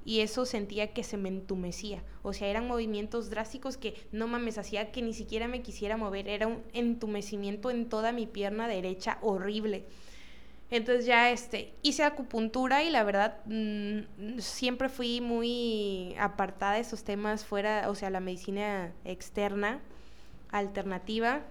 [0.04, 2.04] Y eso sentía que se me entumecía.
[2.22, 6.28] O sea, eran movimientos drásticos que no mames, hacía que ni siquiera me quisiera mover.
[6.28, 9.84] Era un entumecimiento en toda mi pierna derecha horrible.
[10.70, 17.04] Entonces ya este, hice acupuntura y la verdad mm, siempre fui muy apartada de esos
[17.04, 19.80] temas fuera, o sea, la medicina externa,
[20.50, 21.42] alternativa,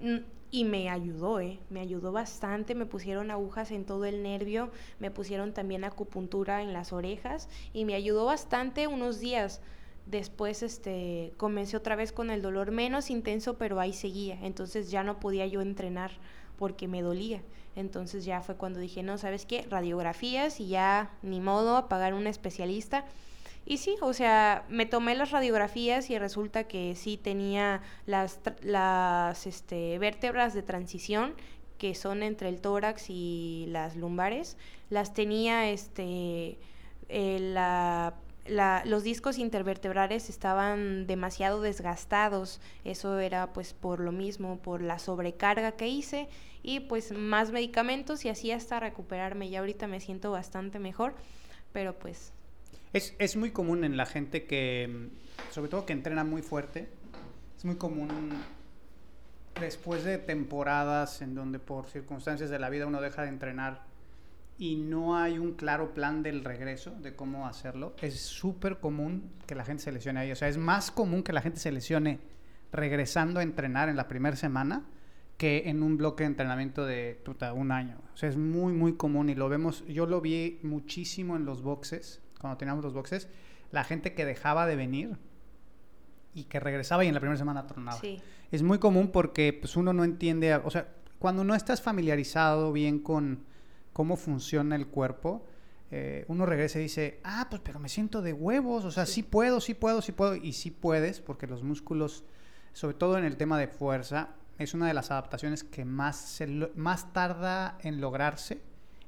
[0.00, 0.18] mm,
[0.52, 1.60] y me ayudó, ¿eh?
[1.70, 6.72] Me ayudó bastante, me pusieron agujas en todo el nervio, me pusieron también acupuntura en
[6.72, 9.60] las orejas y me ayudó bastante unos días.
[10.06, 15.04] Después este, comencé otra vez con el dolor menos intenso, pero ahí seguía, entonces ya
[15.04, 16.10] no podía yo entrenar
[16.60, 17.40] porque me dolía.
[17.74, 19.62] Entonces ya fue cuando dije, no, ¿sabes qué?
[19.62, 23.06] Radiografías y ya ni modo a pagar un especialista.
[23.64, 29.46] Y sí, o sea, me tomé las radiografías y resulta que sí tenía las, las
[29.46, 31.32] este, vértebras de transición
[31.78, 34.58] que son entre el tórax y las lumbares.
[34.90, 36.58] Las tenía este,
[37.08, 38.16] eh, la
[38.84, 42.60] los discos intervertebrales estaban demasiado desgastados.
[42.84, 46.28] Eso era pues por lo mismo, por la sobrecarga que hice
[46.62, 49.50] y pues más medicamentos y así hasta recuperarme.
[49.50, 51.14] Ya ahorita me siento bastante mejor,
[51.72, 52.32] pero pues...
[52.92, 55.08] Es, es muy común en la gente que,
[55.50, 56.88] sobre todo que entrena muy fuerte,
[57.56, 58.08] es muy común
[59.60, 63.82] después de temporadas en donde por circunstancias de la vida uno deja de entrenar
[64.58, 69.54] y no hay un claro plan del regreso, de cómo hacerlo, es súper común que
[69.54, 70.32] la gente se lesione ahí.
[70.32, 72.18] O sea, es más común que la gente se lesione
[72.70, 74.84] regresando a entrenar en la primera semana
[75.40, 77.18] que en un bloque de entrenamiento de
[77.54, 77.96] un año.
[78.12, 81.62] O sea, es muy, muy común y lo vemos, yo lo vi muchísimo en los
[81.62, 83.26] boxes, cuando teníamos los boxes,
[83.72, 85.16] la gente que dejaba de venir
[86.34, 87.98] y que regresaba y en la primera semana tronaba.
[87.98, 88.20] Sí.
[88.52, 92.98] Es muy común porque pues, uno no entiende, o sea, cuando no estás familiarizado bien
[92.98, 93.46] con
[93.94, 95.46] cómo funciona el cuerpo,
[95.90, 99.22] eh, uno regresa y dice, ah, pues pero me siento de huevos, o sea, sí.
[99.22, 102.24] puedo, sí puedo, sí puedo, y sí puedes, porque los músculos,
[102.74, 106.46] sobre todo en el tema de fuerza, es una de las adaptaciones que más, se
[106.76, 108.60] más tarda en lograrse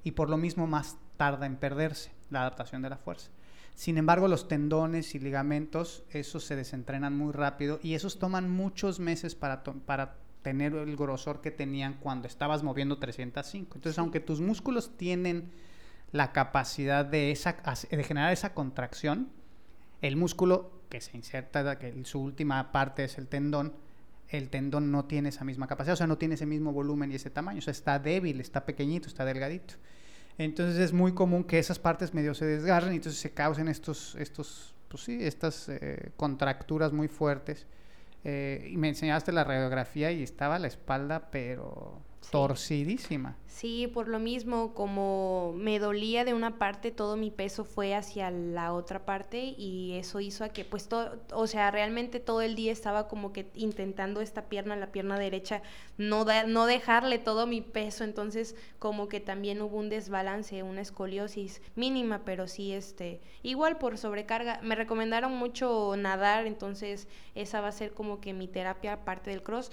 [0.02, 3.30] y por lo mismo más tarda en perderse, la adaptación de la fuerza.
[3.74, 8.98] Sin embargo, los tendones y ligamentos, esos se desentrenan muy rápido y esos toman muchos
[8.98, 13.74] meses para, para tener el grosor que tenían cuando estabas moviendo 305.
[13.74, 15.50] Entonces, aunque tus músculos tienen
[16.12, 17.56] la capacidad de, esa,
[17.90, 19.28] de generar esa contracción,
[20.00, 23.74] el músculo que se inserta, que su última parte es el tendón,
[24.32, 27.16] el tendón no tiene esa misma capacidad, o sea, no tiene ese mismo volumen y
[27.16, 29.74] ese tamaño, o sea, está débil, está pequeñito, está delgadito.
[30.38, 34.14] Entonces es muy común que esas partes medio se desgarren y entonces se causen estos,
[34.16, 37.66] estos pues sí, estas eh, contracturas muy fuertes.
[38.24, 43.36] Eh, y me enseñaste la radiografía y estaba la espalda, pero torcidísima.
[43.46, 48.30] Sí, por lo mismo, como me dolía de una parte, todo mi peso fue hacia
[48.30, 52.54] la otra parte y eso hizo a que, pues, todo, o sea, realmente todo el
[52.54, 55.62] día estaba como que intentando esta pierna, la pierna derecha,
[55.98, 61.60] no, no dejarle todo mi peso, entonces como que también hubo un desbalance, una escoliosis
[61.76, 64.60] mínima, pero sí, este, igual por sobrecarga.
[64.62, 69.42] Me recomendaron mucho nadar, entonces esa va a ser como que mi terapia aparte del
[69.42, 69.70] cross.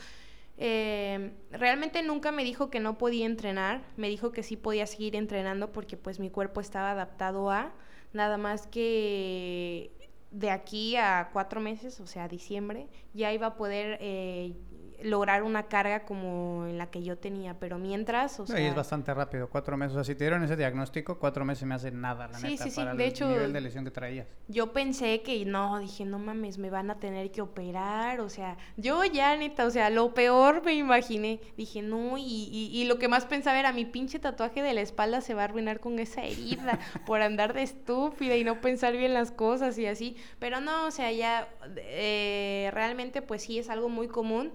[0.62, 5.16] Eh, realmente nunca me dijo que no podía entrenar, me dijo que sí podía seguir
[5.16, 7.74] entrenando porque pues mi cuerpo estaba adaptado a,
[8.12, 9.92] nada más que
[10.32, 14.54] de aquí a cuatro meses, o sea, diciembre, ya iba a poder eh,
[15.04, 18.60] lograr una carga como en la que yo tenía, pero mientras, o sea...
[18.60, 19.94] es bastante rápido, cuatro meses.
[19.94, 22.64] O sea, si te dieron ese diagnóstico, cuatro meses me hace nada, la sí, neta,
[22.64, 22.76] sí, sí.
[22.78, 24.28] para de el hecho, nivel de lesión que traías.
[24.48, 28.58] Yo pensé que no, dije, no mames, me van a tener que operar, o sea,
[28.78, 31.40] yo ya, neta, o sea, lo peor me imaginé.
[31.58, 34.82] Dije, no, y, y, y lo que más pensaba era, mi pinche tatuaje de la
[34.82, 38.96] espalda se va a arruinar con esa herida por andar de estúpida y no pensar
[38.96, 40.16] bien las cosas y así.
[40.40, 44.52] Pero no, o sea, ya eh, realmente pues sí es algo muy común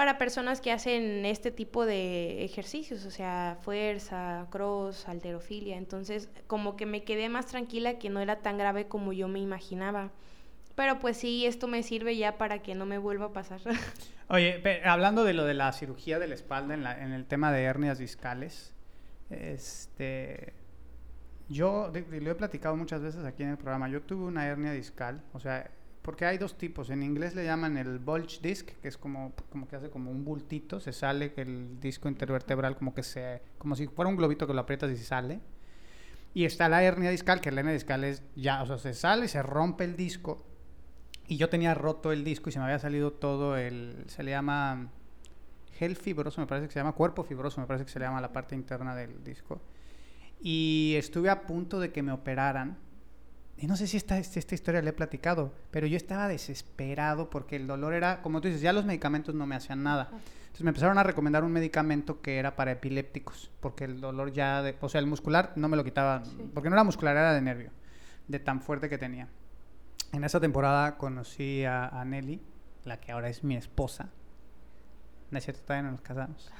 [0.00, 5.76] para personas que hacen este tipo de ejercicios, o sea, fuerza, cross, alterofilia.
[5.76, 9.40] Entonces, como que me quedé más tranquila que no era tan grave como yo me
[9.40, 10.10] imaginaba.
[10.74, 13.60] Pero pues sí, esto me sirve ya para que no me vuelva a pasar.
[14.28, 17.62] Oye, hablando de lo de la cirugía de la espalda en, en el tema de
[17.64, 18.72] hernias discales,
[19.28, 20.54] este,
[21.50, 23.86] yo lo he platicado muchas veces aquí en el programa.
[23.90, 25.70] Yo tuve una hernia discal, o sea,
[26.02, 26.90] porque hay dos tipos.
[26.90, 30.24] En inglés le llaman el bulge disc, que es como, como que hace como un
[30.24, 34.54] bultito, se sale el disco intervertebral como que se, como si fuera un globito que
[34.54, 35.40] lo aprietas y se sale.
[36.32, 39.28] Y está la hernia discal, que la hernia discal es ya, o sea, se sale,
[39.28, 40.46] se rompe el disco.
[41.26, 44.30] Y yo tenía roto el disco y se me había salido todo el, se le
[44.30, 44.90] llama
[45.72, 48.20] gel fibroso, me parece que se llama cuerpo fibroso, me parece que se le llama
[48.20, 49.60] la parte interna del disco.
[50.40, 52.78] Y estuve a punto de que me operaran
[53.60, 57.56] y no sé si esta, esta historia le he platicado, pero yo estaba desesperado porque
[57.56, 60.08] el dolor era, como tú dices, ya los medicamentos no me hacían nada.
[60.12, 64.62] Entonces me empezaron a recomendar un medicamento que era para epilépticos, porque el dolor ya,
[64.62, 66.22] de, o sea, el muscular no me lo quitaba,
[66.54, 67.70] porque no era muscular, era de nervio,
[68.28, 69.28] de tan fuerte que tenía.
[70.12, 72.40] En esa temporada conocí a, Nelly,
[72.84, 74.08] la que ahora es mi esposa.
[75.30, 76.50] No es cierto, todavía no nos casamos.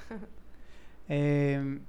[1.09, 1.81] eh,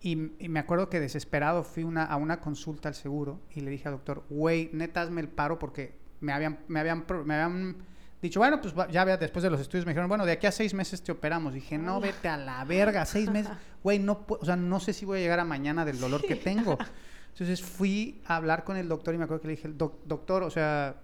[0.00, 3.88] y, me acuerdo que desesperado fui una, a una consulta al seguro y le dije
[3.88, 7.76] al doctor, güey, neta, hazme el paro porque me habían, me habían, me habían
[8.22, 10.74] dicho, bueno, pues ya después de los estudios me dijeron, bueno, de aquí a seis
[10.74, 11.54] meses te operamos.
[11.54, 13.52] Dije, no, vete a la verga, seis meses.
[13.80, 16.34] Güey, no, o sea, no sé si voy a llegar a mañana del dolor que
[16.34, 16.76] tengo.
[17.32, 20.50] Entonces fui a hablar con el doctor y me acuerdo que le dije, doctor, o
[20.50, 20.96] sea,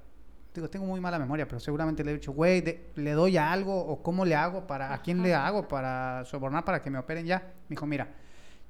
[0.52, 4.02] digo, tengo muy mala memoria, pero seguramente le he dicho, güey, le doy algo o
[4.02, 7.38] cómo le hago para, a quién le hago para sobornar para que me operen ya.
[7.68, 8.08] Me dijo, mira,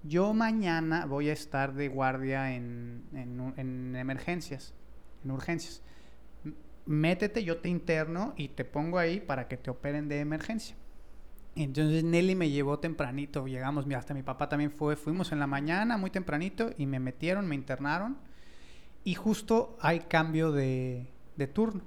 [0.05, 4.75] yo mañana voy a estar de guardia en, en, emergencias,
[5.25, 5.83] en urgencias.
[6.87, 10.77] Métete, yo te interno y te pongo ahí para que te operen de emergencia.
[11.57, 15.97] Entonces Nelly me llevó tempranito, llegamos, hasta mi papá también fue, fuimos en la mañana
[15.97, 18.19] muy tempranito y me metieron, me internaron
[19.05, 21.83] y justo hay cambio de, de turno.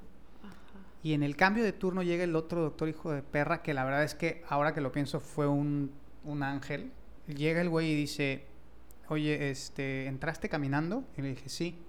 [1.03, 3.83] Y en el cambio de turno llega el otro doctor hijo de perra, que la
[3.83, 5.91] verdad es que ahora que lo pienso fue un,
[6.23, 6.91] un ángel,
[7.27, 8.45] llega el güey y dice,
[9.09, 11.03] oye, este, ¿entraste caminando?
[11.17, 11.79] Y le dije, sí.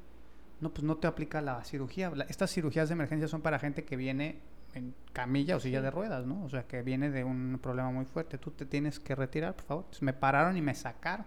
[0.60, 2.12] No, pues no te aplica la cirugía.
[2.28, 4.40] estas cirugías de emergencia son para gente que viene
[4.74, 6.44] en camilla o silla de ruedas, ¿no?
[6.44, 8.38] O sea, que viene de un problema muy fuerte.
[8.38, 9.84] Tú te tienes que retirar, por favor.
[10.00, 11.26] me pararon y me sacaron.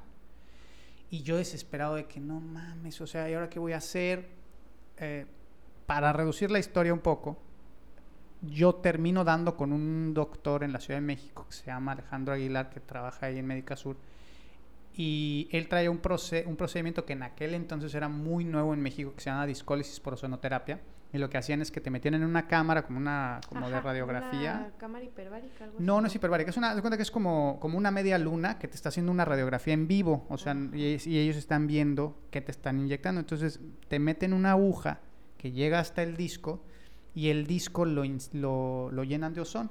[1.09, 4.29] Y yo desesperado de que no mames, o sea, ¿y ahora qué voy a hacer?
[4.97, 5.25] Eh,
[5.85, 7.37] para reducir la historia un poco,
[8.41, 12.33] yo termino dando con un doctor en la Ciudad de México que se llama Alejandro
[12.33, 13.97] Aguilar, que trabaja ahí en Médica Sur.
[14.93, 16.01] Y él trae un,
[16.45, 19.99] un procedimiento que en aquel entonces era muy nuevo en México, que se llama discólisis
[19.99, 20.81] por ozonoterapia.
[21.13, 23.81] Y lo que hacían es que te metían en una cámara, como una como de
[23.81, 24.67] radiografía.
[24.67, 26.51] Una cámara hiperbárica, algo No, no es hiperbárica.
[26.51, 29.25] Es una, cuenta que es como, como una media luna que te está haciendo una
[29.25, 30.25] radiografía en vivo.
[30.29, 33.19] O sea, y, y, ellos están viendo qué te están inyectando.
[33.19, 35.01] Entonces, te meten una aguja
[35.37, 36.63] que llega hasta el disco
[37.13, 38.03] y el disco lo,
[38.91, 39.69] lo, llenan de ozono.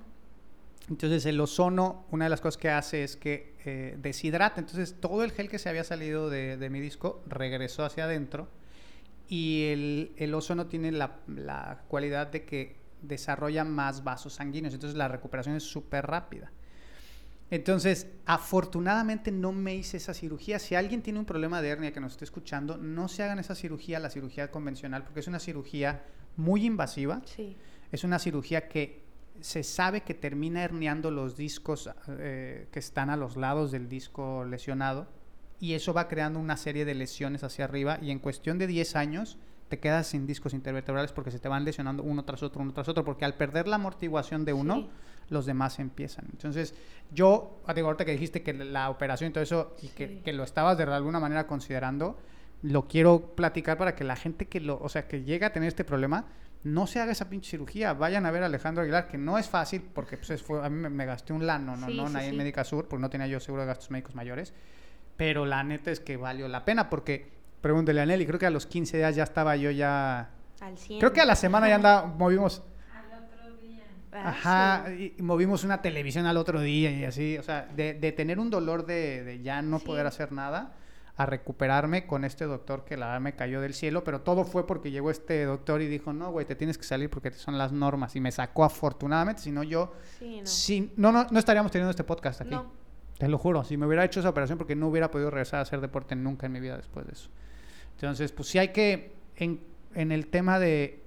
[0.88, 4.60] Entonces el ozono, una de las cosas que hace es que eh, deshidrata.
[4.60, 8.48] Entonces todo el gel que se había salido de, de mi disco regresó hacia adentro
[9.28, 14.74] y el, el ozono tiene la, la, cualidad de que desarrolla más vasos sanguíneos.
[14.74, 16.50] Entonces la recuperación es súper rápida.
[17.50, 20.58] Entonces, afortunadamente no me hice esa cirugía.
[20.58, 23.56] Si alguien tiene un problema de hernia que nos esté escuchando, no se hagan esa
[23.56, 26.04] cirugía, la cirugía convencional, porque es una cirugía
[26.36, 27.22] muy invasiva.
[27.24, 27.56] Sí.
[27.92, 29.02] Es una cirugía que
[29.40, 34.44] se sabe que termina herniando los discos eh, que están a los lados del disco
[34.44, 35.08] lesionado
[35.58, 38.96] y eso va creando una serie de lesiones hacia arriba y en cuestión de 10
[38.96, 42.72] años te quedas sin discos intervertebrales porque se te van lesionando uno tras otro, uno
[42.72, 44.88] tras otro, porque al perder la amortiguación de uno, sí.
[45.28, 46.26] los demás empiezan.
[46.32, 46.74] Entonces,
[47.12, 50.42] yo, digo, ahorita que dijiste que la operación y todo eso, y que, que lo
[50.42, 52.18] estabas de alguna manera considerando,
[52.62, 55.68] lo quiero platicar para que la gente que lo, o sea, que llega a tener
[55.68, 56.26] este problema,
[56.62, 57.94] no se haga esa pinche cirugía.
[57.94, 60.68] Vayan a ver a Alejandro Aguilar, que no es fácil, porque pues, es- fue, a
[60.68, 62.36] mí me, me gasté un lano, no, Sí, no, sí, ahí en.
[62.36, 64.52] Médica Sur, porque no tenía yo seguro de gastos médicos mayores.
[65.16, 67.30] Pero la neta es que valió la pena, porque,
[67.62, 70.30] pregúntele a Nelly, creo que a los 15 días ya estaba yo ya...
[70.60, 70.98] Al 100.
[71.00, 72.62] Creo que a la semana ya andaba, movimos,
[74.12, 75.14] Ah, ajá, sí.
[75.18, 78.50] y movimos una televisión al otro día y así, o sea, de, de tener un
[78.50, 79.86] dolor de, de ya no Sí.
[79.86, 80.72] poder hacer nada,
[81.20, 84.66] a recuperarme con este doctor que la verdad me cayó del cielo, pero todo fue
[84.66, 87.72] porque llegó este doctor y dijo, no, güey, te tienes que salir porque son las
[87.72, 90.46] normas, y me sacó afortunadamente, si no yo, Sí, no.
[90.46, 92.50] sí, no, no, no estaríamos teniendo este podcast aquí.
[92.50, 92.72] No.
[93.18, 95.62] Te lo juro, si me hubiera hecho esa operación porque no hubiera podido regresar a
[95.62, 97.28] hacer deporte nunca en mi vida después de eso.
[97.96, 99.60] Entonces, pues sí hay que, en,
[99.94, 101.02] en el tema de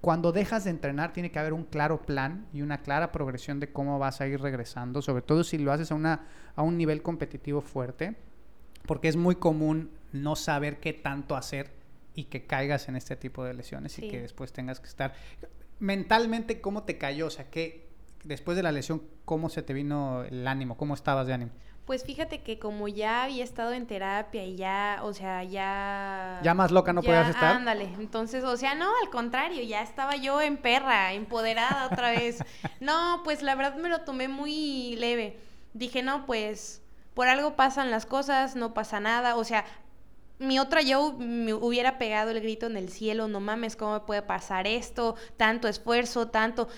[0.00, 3.70] cuando dejas de entrenar, tiene que haber un claro plan y una clara progresión de
[3.70, 6.22] cómo vas a ir regresando, sobre todo si lo haces a, una,
[6.56, 8.16] a un nivel competitivo fuerte,
[8.86, 11.70] porque es muy común no saber qué tanto hacer
[12.14, 15.14] y que caigas en este tipo de lesiones y que después tengas que estar
[15.78, 17.88] mentalmente cómo te cayó, o sea, que
[18.24, 21.52] después de la lesión cómo se te vino el ánimo, cómo estabas de ánimo.
[21.86, 26.40] Pues fíjate que como ya había estado en terapia y ya, o sea, ya...
[26.42, 27.56] Ya más loca no podías estar.
[27.56, 32.44] Ándale, entonces, o sea, no, al contrario, ya estaba yo en perra, empoderada otra vez.
[32.80, 35.38] No, pues la verdad me lo tomé muy leve.
[35.74, 36.79] Dije, no, pues
[37.14, 39.64] por algo pasan las cosas, no pasa nada, o sea,
[40.38, 44.00] mi otra yo me hubiera pegado el grito en el cielo, no mames, ¿cómo me
[44.00, 45.16] puede pasar esto?
[45.36, 46.68] Tanto esfuerzo, tanto,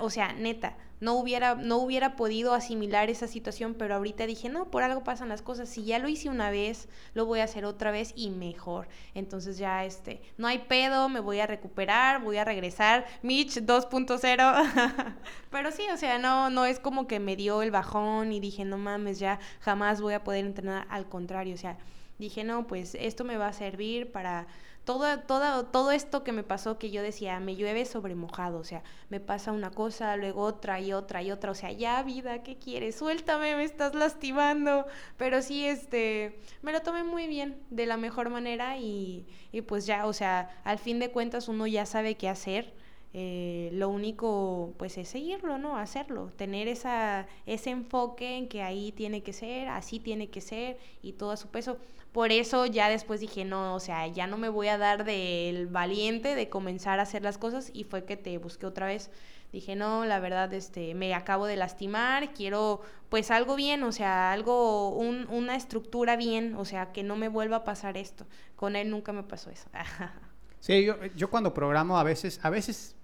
[0.00, 4.70] o sea, neta, no hubiera, no hubiera podido asimilar esa situación, pero ahorita dije, no,
[4.70, 7.64] por algo pasan las cosas, si ya lo hice una vez, lo voy a hacer
[7.64, 8.88] otra vez y mejor.
[9.14, 15.14] Entonces ya, este, no hay pedo, me voy a recuperar, voy a regresar, Mitch 2.0,
[15.50, 18.64] pero sí, o sea, no, no es como que me dio el bajón y dije,
[18.64, 21.76] no mames, ya jamás voy a poder entrenar, al contrario, o sea,
[22.18, 24.46] dije, no, pues esto me va a servir para
[24.86, 28.64] todo, todo, todo esto que me pasó, que yo decía, me llueve sobre mojado, o
[28.64, 32.44] sea, me pasa una cosa, luego otra y otra y otra, o sea, ya vida,
[32.44, 32.94] ¿qué quieres?
[32.94, 38.30] Suéltame, me estás lastimando, pero sí, este, me lo tomé muy bien, de la mejor
[38.30, 42.28] manera y, y pues ya, o sea, al fin de cuentas uno ya sabe qué
[42.28, 42.72] hacer.
[43.18, 45.78] Eh, lo único pues es seguirlo, ¿no?
[45.78, 50.76] Hacerlo, tener esa, ese enfoque en que ahí tiene que ser, así tiene que ser
[51.00, 51.78] y todo a su peso.
[52.12, 55.66] Por eso ya después dije, no, o sea, ya no me voy a dar del
[55.66, 59.10] valiente de comenzar a hacer las cosas y fue que te busqué otra vez.
[59.50, 64.30] Dije, no, la verdad, este, me acabo de lastimar, quiero pues algo bien, o sea,
[64.30, 68.26] algo, un, una estructura bien, o sea, que no me vuelva a pasar esto.
[68.56, 69.70] Con él nunca me pasó eso.
[70.58, 72.95] Sí, yo, yo cuando programo a veces, a veces,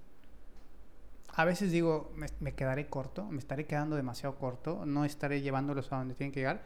[1.35, 5.93] a veces digo, me, me quedaré corto, me estaré quedando demasiado corto, no estaré llevándolos
[5.93, 6.62] a donde tienen que llegar,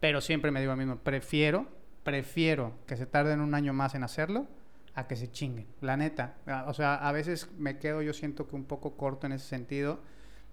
[0.00, 1.66] pero siempre me digo a mí mismo, prefiero,
[2.04, 4.46] prefiero que se tarden un año más en hacerlo
[4.94, 6.36] a que se chinguen, la neta.
[6.66, 10.00] O sea, a veces me quedo, yo siento que un poco corto en ese sentido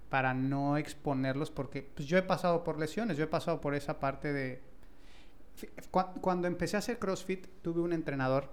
[0.09, 3.99] para no exponerlos porque pues, yo he pasado por lesiones, yo he pasado por esa
[3.99, 4.61] parte de...
[5.91, 8.49] Cu- Cuando empecé a hacer CrossFit, tuve un entrenador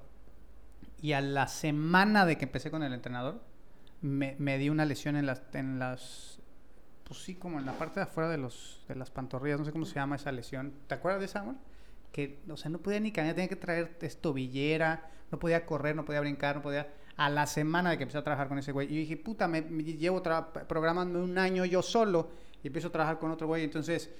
[1.02, 3.40] y a la semana de que empecé con el entrenador,
[4.02, 6.38] me, me di una lesión en las, en las,
[7.04, 9.72] pues sí, como en la parte de afuera de, los, de las pantorrillas, no sé
[9.72, 10.72] cómo se llama esa lesión.
[10.86, 11.56] ¿Te acuerdas de esa, amor?
[12.12, 15.94] Que, o sea, no podía ni caminar, tenía que traer es, tobillera, no podía correr,
[15.94, 16.88] no podía brincar, no podía...
[17.16, 18.92] a la semana de que empecé a trabajar con ese güey.
[18.92, 20.22] Y dije, puta, me, llevo
[20.66, 22.30] programando un año yo solo
[22.62, 23.64] y empiezo a trabajar con otro güey.
[23.64, 24.10] Entonces,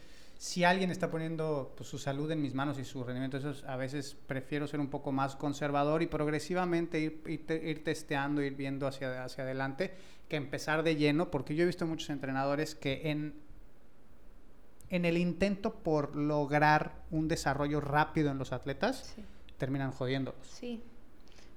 [0.40, 3.76] si alguien está poniendo pues, su salud en mis manos y su rendimiento, eso a
[3.76, 9.22] veces prefiero ser un poco más conservador y progresivamente ir, ir, testeando, ir viendo hacia,
[9.22, 9.92] hacia adelante,
[10.30, 13.34] que empezar de lleno, porque yo he visto muchos entrenadores que en,
[14.88, 19.14] en el intento por lograr un desarrollo rápido en los atletas,
[19.58, 20.46] terminan jodiéndolos.
[20.46, 20.82] Sí.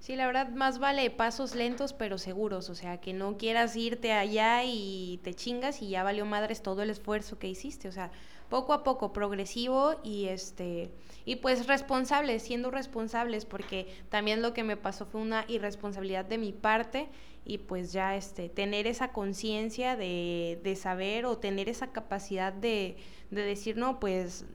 [0.02, 4.12] Sí, la verdad, más vale pasos lentos pero seguros, o sea, que no quieras irte
[4.12, 8.12] allá y te chingas y ya valió madres todo el esfuerzo que hiciste, o sea,
[8.50, 10.92] poco a poco, progresivo y este
[11.26, 16.38] y pues responsables, siendo responsables, porque también lo que me pasó fue una irresponsabilidad de
[16.38, 17.08] mi parte
[17.46, 22.98] y pues ya este tener esa conciencia de, de saber o tener esa capacidad de,
[23.32, 24.46] de decir, no, pues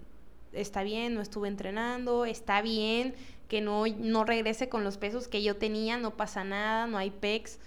[0.52, 3.14] está bien, no estuve entrenando, está bien,
[3.48, 7.10] que no, no regrese con los pesos que yo tenía, no pasa nada, no hay
[7.10, 7.58] pecs,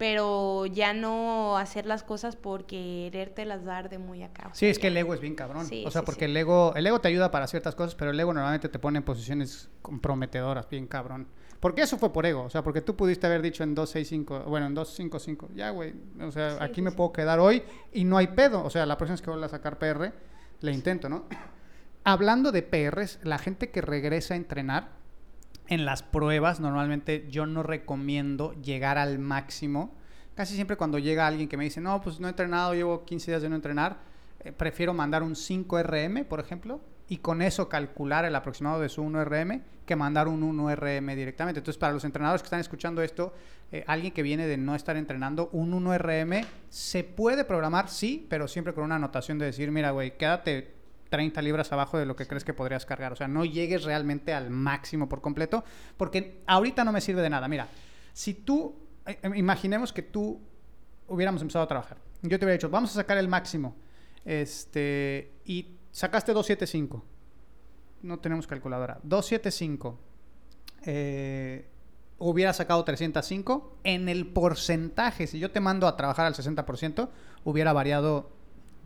[0.00, 4.48] pero ya no hacer las cosas por querértelas dar de muy acá.
[4.54, 5.68] Sí, es que el ego es bien cabrón.
[5.84, 8.32] o sea, porque el ego el ego te ayuda para ciertas cosas, pero el ego
[8.32, 11.28] normalmente te pone en posiciones comprometedoras, bien cabrón.
[11.60, 14.68] Porque eso fue por ego, o sea, porque tú pudiste haber dicho en 265, bueno,
[14.68, 18.64] en 255, ya, güey, o sea, aquí me puedo quedar hoy y no hay pedo,
[18.64, 20.14] o sea, la próxima vez que vuelva a sacar PR,
[20.62, 21.26] le intento, ¿no?
[22.04, 24.92] Hablando de PRs, la gente que regresa a entrenar,
[25.70, 29.94] en las pruebas normalmente yo no recomiendo llegar al máximo.
[30.34, 33.30] Casi siempre cuando llega alguien que me dice, no, pues no he entrenado, llevo 15
[33.30, 33.98] días de no entrenar,
[34.40, 39.02] eh, prefiero mandar un 5RM, por ejemplo, y con eso calcular el aproximado de su
[39.02, 41.60] 1RM que mandar un 1RM directamente.
[41.60, 43.32] Entonces, para los entrenadores que están escuchando esto,
[43.70, 48.48] eh, alguien que viene de no estar entrenando, un 1RM se puede programar, sí, pero
[48.48, 50.79] siempre con una anotación de decir, mira, güey, quédate
[51.10, 53.12] 30 libras abajo de lo que crees que podrías cargar.
[53.12, 55.64] O sea, no llegues realmente al máximo por completo,
[55.96, 57.48] porque ahorita no me sirve de nada.
[57.48, 57.68] Mira,
[58.12, 60.40] si tú, eh, eh, imaginemos que tú
[61.08, 61.98] hubiéramos empezado a trabajar.
[62.22, 63.76] Yo te hubiera dicho, vamos a sacar el máximo.
[64.24, 67.04] Este, y sacaste 275.
[68.02, 69.00] No tenemos calculadora.
[69.02, 69.98] 275.
[70.86, 71.66] Eh,
[72.18, 73.78] hubiera sacado 305.
[73.82, 77.08] En el porcentaje, si yo te mando a trabajar al 60%,
[77.44, 78.30] hubiera variado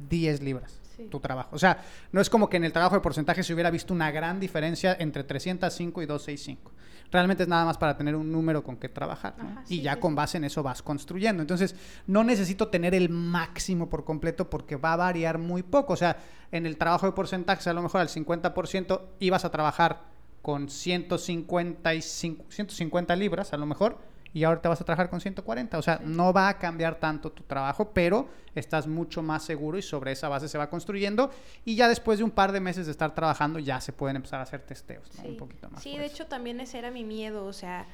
[0.08, 1.50] 10 libras tu trabajo.
[1.54, 1.82] O sea,
[2.12, 4.96] no es como que en el trabajo de porcentaje se hubiera visto una gran diferencia
[4.98, 6.72] entre 305 y 265.
[7.10, 9.34] Realmente es nada más para tener un número con que trabajar.
[9.68, 11.42] y ya con base en eso vas construyendo.
[11.42, 11.76] Entonces,
[12.06, 15.92] no necesito tener el máximo por completo porque va a variar muy poco.
[15.92, 16.16] O sea,
[16.50, 20.02] en el trabajo de porcentaje, a lo mejor al 50% ibas a trabajar
[20.42, 23.98] con 155, 150 libras, a lo mejor
[24.34, 25.78] y ahora te vas a trabajar con 140.
[25.78, 29.82] O sea, no va a cambiar tanto tu trabajo, pero estás mucho más seguro y
[29.82, 31.30] sobre esa base se va construyendo.
[31.64, 34.40] Y ya después de un par de meses de estar trabajando, ya se pueden empezar
[34.40, 35.30] a hacer testeos, ¿no?
[35.30, 35.82] Un poquito más.
[35.82, 37.86] Sí, de hecho también ese era mi miedo, o sea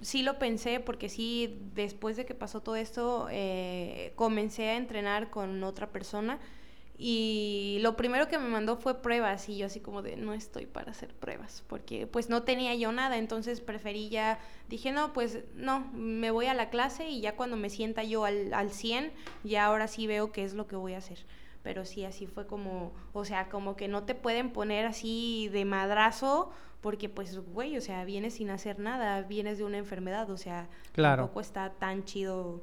[0.00, 5.30] sí lo pensé porque sí, después de que pasó todo esto, eh, comencé a entrenar
[5.30, 6.38] con otra persona
[7.02, 10.66] y lo primero que me mandó fue pruebas y yo así como de no estoy
[10.66, 14.38] para hacer pruebas porque pues no tenía yo nada, entonces preferí ya,
[14.68, 18.26] dije no, pues no, me voy a la clase y ya cuando me sienta yo
[18.26, 19.12] al, al 100,
[19.44, 21.24] ya ahora sí veo qué es lo que voy a hacer.
[21.62, 25.64] Pero sí, así fue como, o sea, como que no te pueden poner así de
[25.64, 26.50] madrazo
[26.82, 30.68] porque pues, güey, o sea, vienes sin hacer nada, vienes de una enfermedad, o sea,
[30.92, 32.62] tampoco está tan chido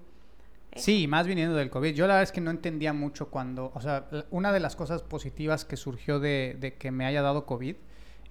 [0.76, 1.94] Sí, más viniendo del COVID.
[1.94, 5.02] Yo la verdad es que no entendía mucho cuando, o sea, una de las cosas
[5.02, 7.76] positivas que surgió de, que me haya dado COVID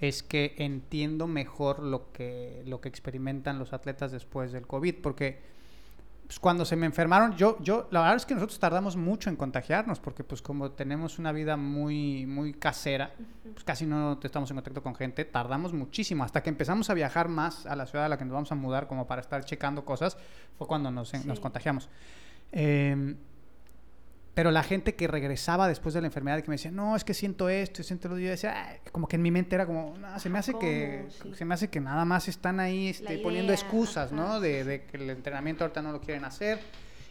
[0.00, 5.40] es que entiendo mejor lo que, lo que experimentan los atletas después del COVID, porque
[6.26, 9.36] pues, cuando se me enfermaron, yo, yo, la verdad es que nosotros tardamos mucho en
[9.36, 13.12] contagiarnos, porque pues como tenemos una vida muy, muy casera,
[13.52, 17.28] pues casi no estamos en contacto con gente, tardamos muchísimo, hasta que empezamos a viajar
[17.28, 19.84] más a la ciudad a la que nos vamos a mudar, como para estar checando
[19.84, 20.18] cosas,
[20.58, 21.88] fue cuando nos, nos contagiamos.
[22.52, 23.16] Em,
[24.36, 27.04] pero la gente que regresaba después de la enfermedad y que me decía, no, es
[27.04, 30.28] que siento esto, siento lo yo decía, como que en mi mente era como, se
[30.28, 34.38] me hace que, se me hace que nada más están ahí este, poniendo excusas, ¿no?
[34.38, 36.58] De, que el entrenamiento ahorita no lo quieren hacer.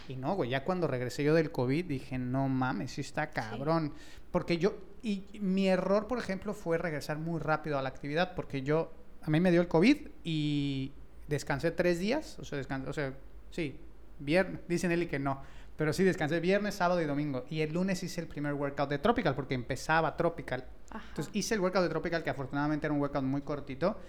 [0.08, 3.94] Y no, güey, ya cuando regresé yo del COVID dije, no mames, sí está cabrón.
[4.30, 8.62] Porque yo, y mi error, por ejemplo, fue regresar muy rápido a la actividad, porque
[8.62, 10.92] yo, a mí me dio el COVID y
[11.28, 13.14] descansé tres días, o sea, descansé, o sea,
[13.50, 13.80] sí,
[14.20, 15.41] Viernes, dice Nelly que no.
[15.78, 17.45] Pero sí descansé viernes, sábado y domingo.
[17.49, 20.66] Y el lunes hice el primer workout de Tropical porque empezaba Tropical.
[21.09, 23.99] Entonces hice el workout de Tropical que afortunadamente era un workout muy cortito.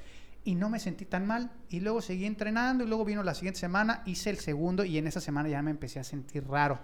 [0.45, 1.51] Y no me sentí tan mal.
[1.69, 5.09] Y luego seguí entrenando y luego vino la siguiente semana, hice el segundo y en
[5.09, 6.79] esa semana ya me empecé a sentir raro.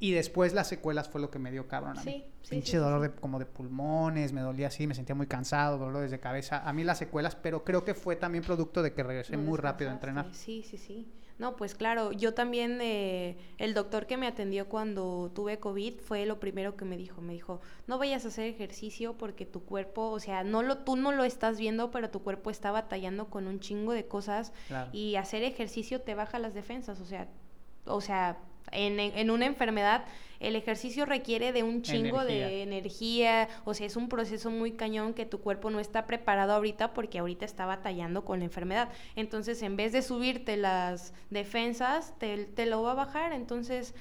[0.00, 2.12] Y después las secuelas fue lo que me dio cabrón a mí.
[2.12, 5.26] Sí, sí, Pinche sí, dolor de, como de pulmones, me dolía así, me sentía muy
[5.26, 6.62] cansado, dolores de cabeza.
[6.68, 9.58] A mí las secuelas, pero creo que fue también producto de que regresé No muy
[9.58, 10.28] rápido a entrenar.
[10.32, 11.12] Sí, sí, sí.
[11.38, 16.26] No, pues claro, yo también, eh, el doctor que me atendió cuando tuve COVID fue
[16.26, 17.20] lo primero que me dijo.
[17.20, 20.96] Me dijo, no vayas a hacer ejercicio porque tu cuerpo, o sea, no lo, tú
[20.96, 24.90] no lo estás viendo, pero tu cuerpo está batallando con un chingo de cosas Claro.
[24.92, 27.28] y hacer ejercicio te baja las defensas, o sea,
[27.86, 28.38] o sea,
[28.72, 30.04] en, en- una enfermedad
[30.40, 35.12] el ejercicio requiere de un chingo de energía, o sea, es un proceso muy cañón
[35.12, 38.88] que tu cuerpo no está preparado ahorita porque ahorita está batallando con la enfermedad.
[39.16, 43.94] Entonces, en vez de subirte las defensas, te, te lo va a bajar, entonces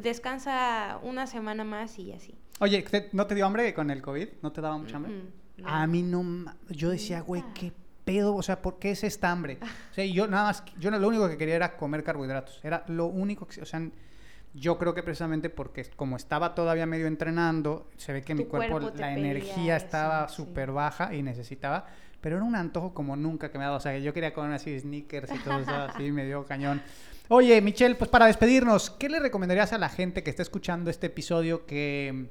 [0.00, 2.34] descansa una semana más y así.
[2.60, 4.28] Oye, ¿te- ¿no te dio hambre con el COVID?
[4.42, 5.12] ¿No te daba mucha hambre?
[5.12, 5.68] Mm, no.
[5.68, 7.72] A mí no, yo decía, güey, qué
[8.04, 9.58] pedo, o sea, ¿por qué es esta hambre?
[9.90, 12.84] O sea, yo nada más, yo no- lo único que quería era comer carbohidratos, era
[12.88, 13.80] lo único que, o sea,
[14.54, 18.90] yo creo que precisamente porque como estaba todavía medio entrenando, se ve que mi cuerpo,
[18.96, 20.36] la energía eso, estaba sí.
[20.36, 21.86] súper baja y necesitaba,
[22.20, 24.52] pero era un antojo como nunca que me ha dado, o sea, yo quería comer
[24.52, 26.82] así sneakers y todo eso, así me dio cañón.
[27.28, 31.06] Oye, Michelle, pues para despedirnos, ¿qué le recomendarías a la gente que está escuchando este
[31.06, 32.30] episodio que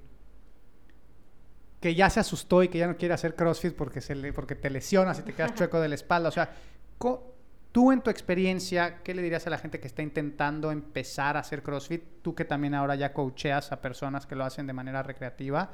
[1.81, 4.55] que ya se asustó y que ya no quiere hacer CrossFit porque, se le, porque
[4.55, 6.29] te lesionas y te quedas chueco de la espalda.
[6.29, 6.53] O sea,
[7.71, 11.39] tú en tu experiencia, ¿qué le dirías a la gente que está intentando empezar a
[11.39, 12.03] hacer CrossFit?
[12.21, 15.73] Tú que también ahora ya coacheas a personas que lo hacen de manera recreativa,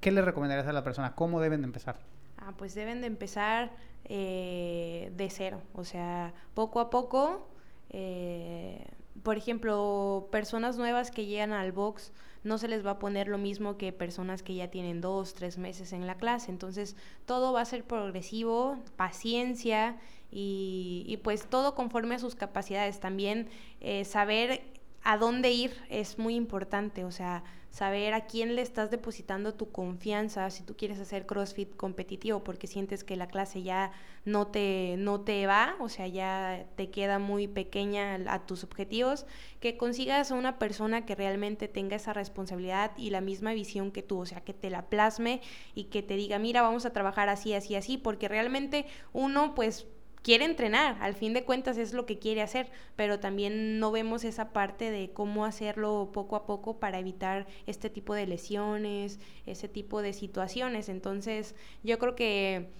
[0.00, 1.14] ¿qué le recomendarías a la persona?
[1.14, 1.98] ¿Cómo deben de empezar?
[2.38, 3.70] Ah, pues deben de empezar
[4.04, 7.48] eh, de cero, o sea, poco a poco.
[7.90, 8.86] eh,
[9.22, 12.12] por ejemplo, personas nuevas que llegan al box
[12.44, 15.58] no se les va a poner lo mismo que personas que ya tienen dos, tres
[15.58, 16.50] meses en la clase.
[16.50, 16.94] Entonces,
[17.26, 19.96] todo va a ser progresivo, paciencia
[20.30, 23.00] y, pues todo conforme a sus capacidades.
[23.00, 23.48] También
[23.80, 24.62] eh, saber
[25.02, 29.72] a dónde ir es muy importante, o sea, saber a quién le estás depositando tu
[29.72, 33.90] confianza si tú quieres hacer CrossFit competitivo porque sientes que la clase ya
[34.24, 39.26] no te, no te va, o sea, ya te queda muy pequeña a tus objetivos,
[39.58, 44.04] que consigas a una persona que realmente tenga esa responsabilidad y la misma visión que
[44.04, 45.40] tú, o sea, que te la plasme
[45.74, 49.88] y que te diga, mira, vamos a trabajar así, así, así, porque realmente uno pues
[50.24, 54.24] quiere entrenar, al fin de cuentas es lo que quiere hacer, pero también no vemos
[54.24, 59.68] esa parte de cómo hacerlo poco a poco para evitar este tipo de lesiones, ese
[59.68, 60.88] tipo de situaciones.
[60.88, 62.70] Entonces, yo creo que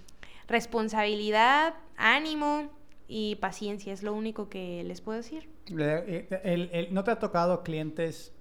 [0.49, 2.71] responsabilidad, ánimo
[3.07, 5.49] y paciencia es lo único que les puedo decir.
[5.79, 8.33] Eh, el- el- ¿No te ha tocado clientes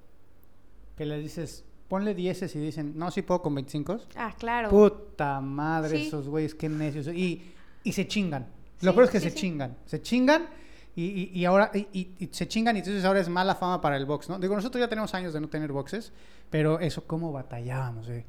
[0.96, 3.98] que les dices, ponle 10 y dicen, no, sí puedo con 25?
[4.16, 4.70] Ah, claro.
[4.70, 6.08] Puta madre, Sí.
[6.08, 7.08] esos güeyes, qué necios.
[7.08, 7.52] Y,
[7.84, 8.48] y se chingan.
[8.82, 9.38] Lo peor es que sí, se sí.
[9.42, 9.78] chingan.
[9.86, 10.48] Se chingan
[10.96, 14.06] y, y- y ahora y, se chingan y entonces ahora es mala fama para el
[14.06, 14.40] box, ¿no?
[14.40, 16.12] Digo, nosotros ya tenemos años de no tener boxes,
[16.50, 18.08] pero eso, ¿cómo batallábamos?
[18.10, 18.26] eh?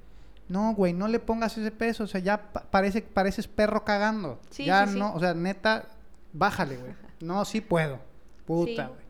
[0.49, 4.41] No, güey, no le pongas ese peso, o sea, ya pa- parece, pareces perro cagando.
[4.51, 4.99] Sí, ya sí, sí.
[4.99, 5.89] no, o sea, neta,
[6.33, 6.93] bájale, güey.
[7.21, 7.99] No, sí puedo.
[8.47, 9.05] Puta, güey.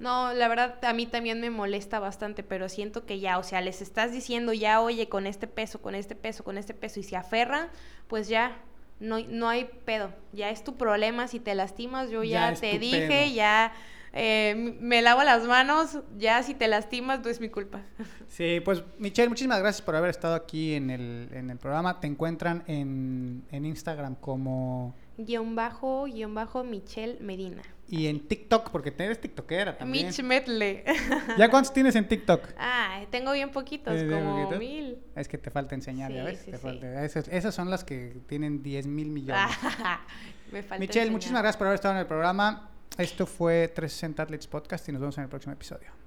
[0.00, 3.60] No, la verdad a mí también me molesta bastante, pero siento que ya, o sea,
[3.60, 7.04] les estás diciendo ya, oye, con este peso, con este peso, con este peso, y
[7.04, 7.68] se aferran,
[8.08, 8.58] pues ya,
[9.02, 10.10] no, no hay pedo.
[10.32, 13.34] Ya es tu problema, si te lastimas, yo Ya te dije, pedo.
[13.34, 13.72] ya
[14.14, 17.82] eh, me lavo las manos, ya si te lastimas, no es mi culpa.
[18.28, 22.00] Sí, pues Michelle, muchísimas gracias por haber estado aquí en el, en el programa.
[22.00, 24.94] Te encuentran en, en Instagram como...
[25.24, 27.62] guion bajo, guion bajo, Michelle Medina.
[27.88, 30.06] Y en TikTok, porque eres tiktokera también.
[30.06, 30.82] Mitch Medley.
[31.38, 32.42] ¿Ya cuántos tienes en TikTok?
[32.58, 34.58] ah, tengo bien poquitos, ¿Tienes bien como poquitos?
[34.58, 34.98] mil.
[35.14, 36.38] Es que te falta enseñar, ¿ya Sí, ves?
[36.40, 36.62] sí, Te sí.
[36.62, 39.42] falta- esas, esas son las que tienen 10 mil millones.
[40.52, 41.10] me falta Michelle, enseñar.
[41.10, 42.70] muchísimas gracias por haber estado en el programa.
[42.96, 46.01] Esto fue 360 Athletes Podcast y nos vemos en el próximo episodio.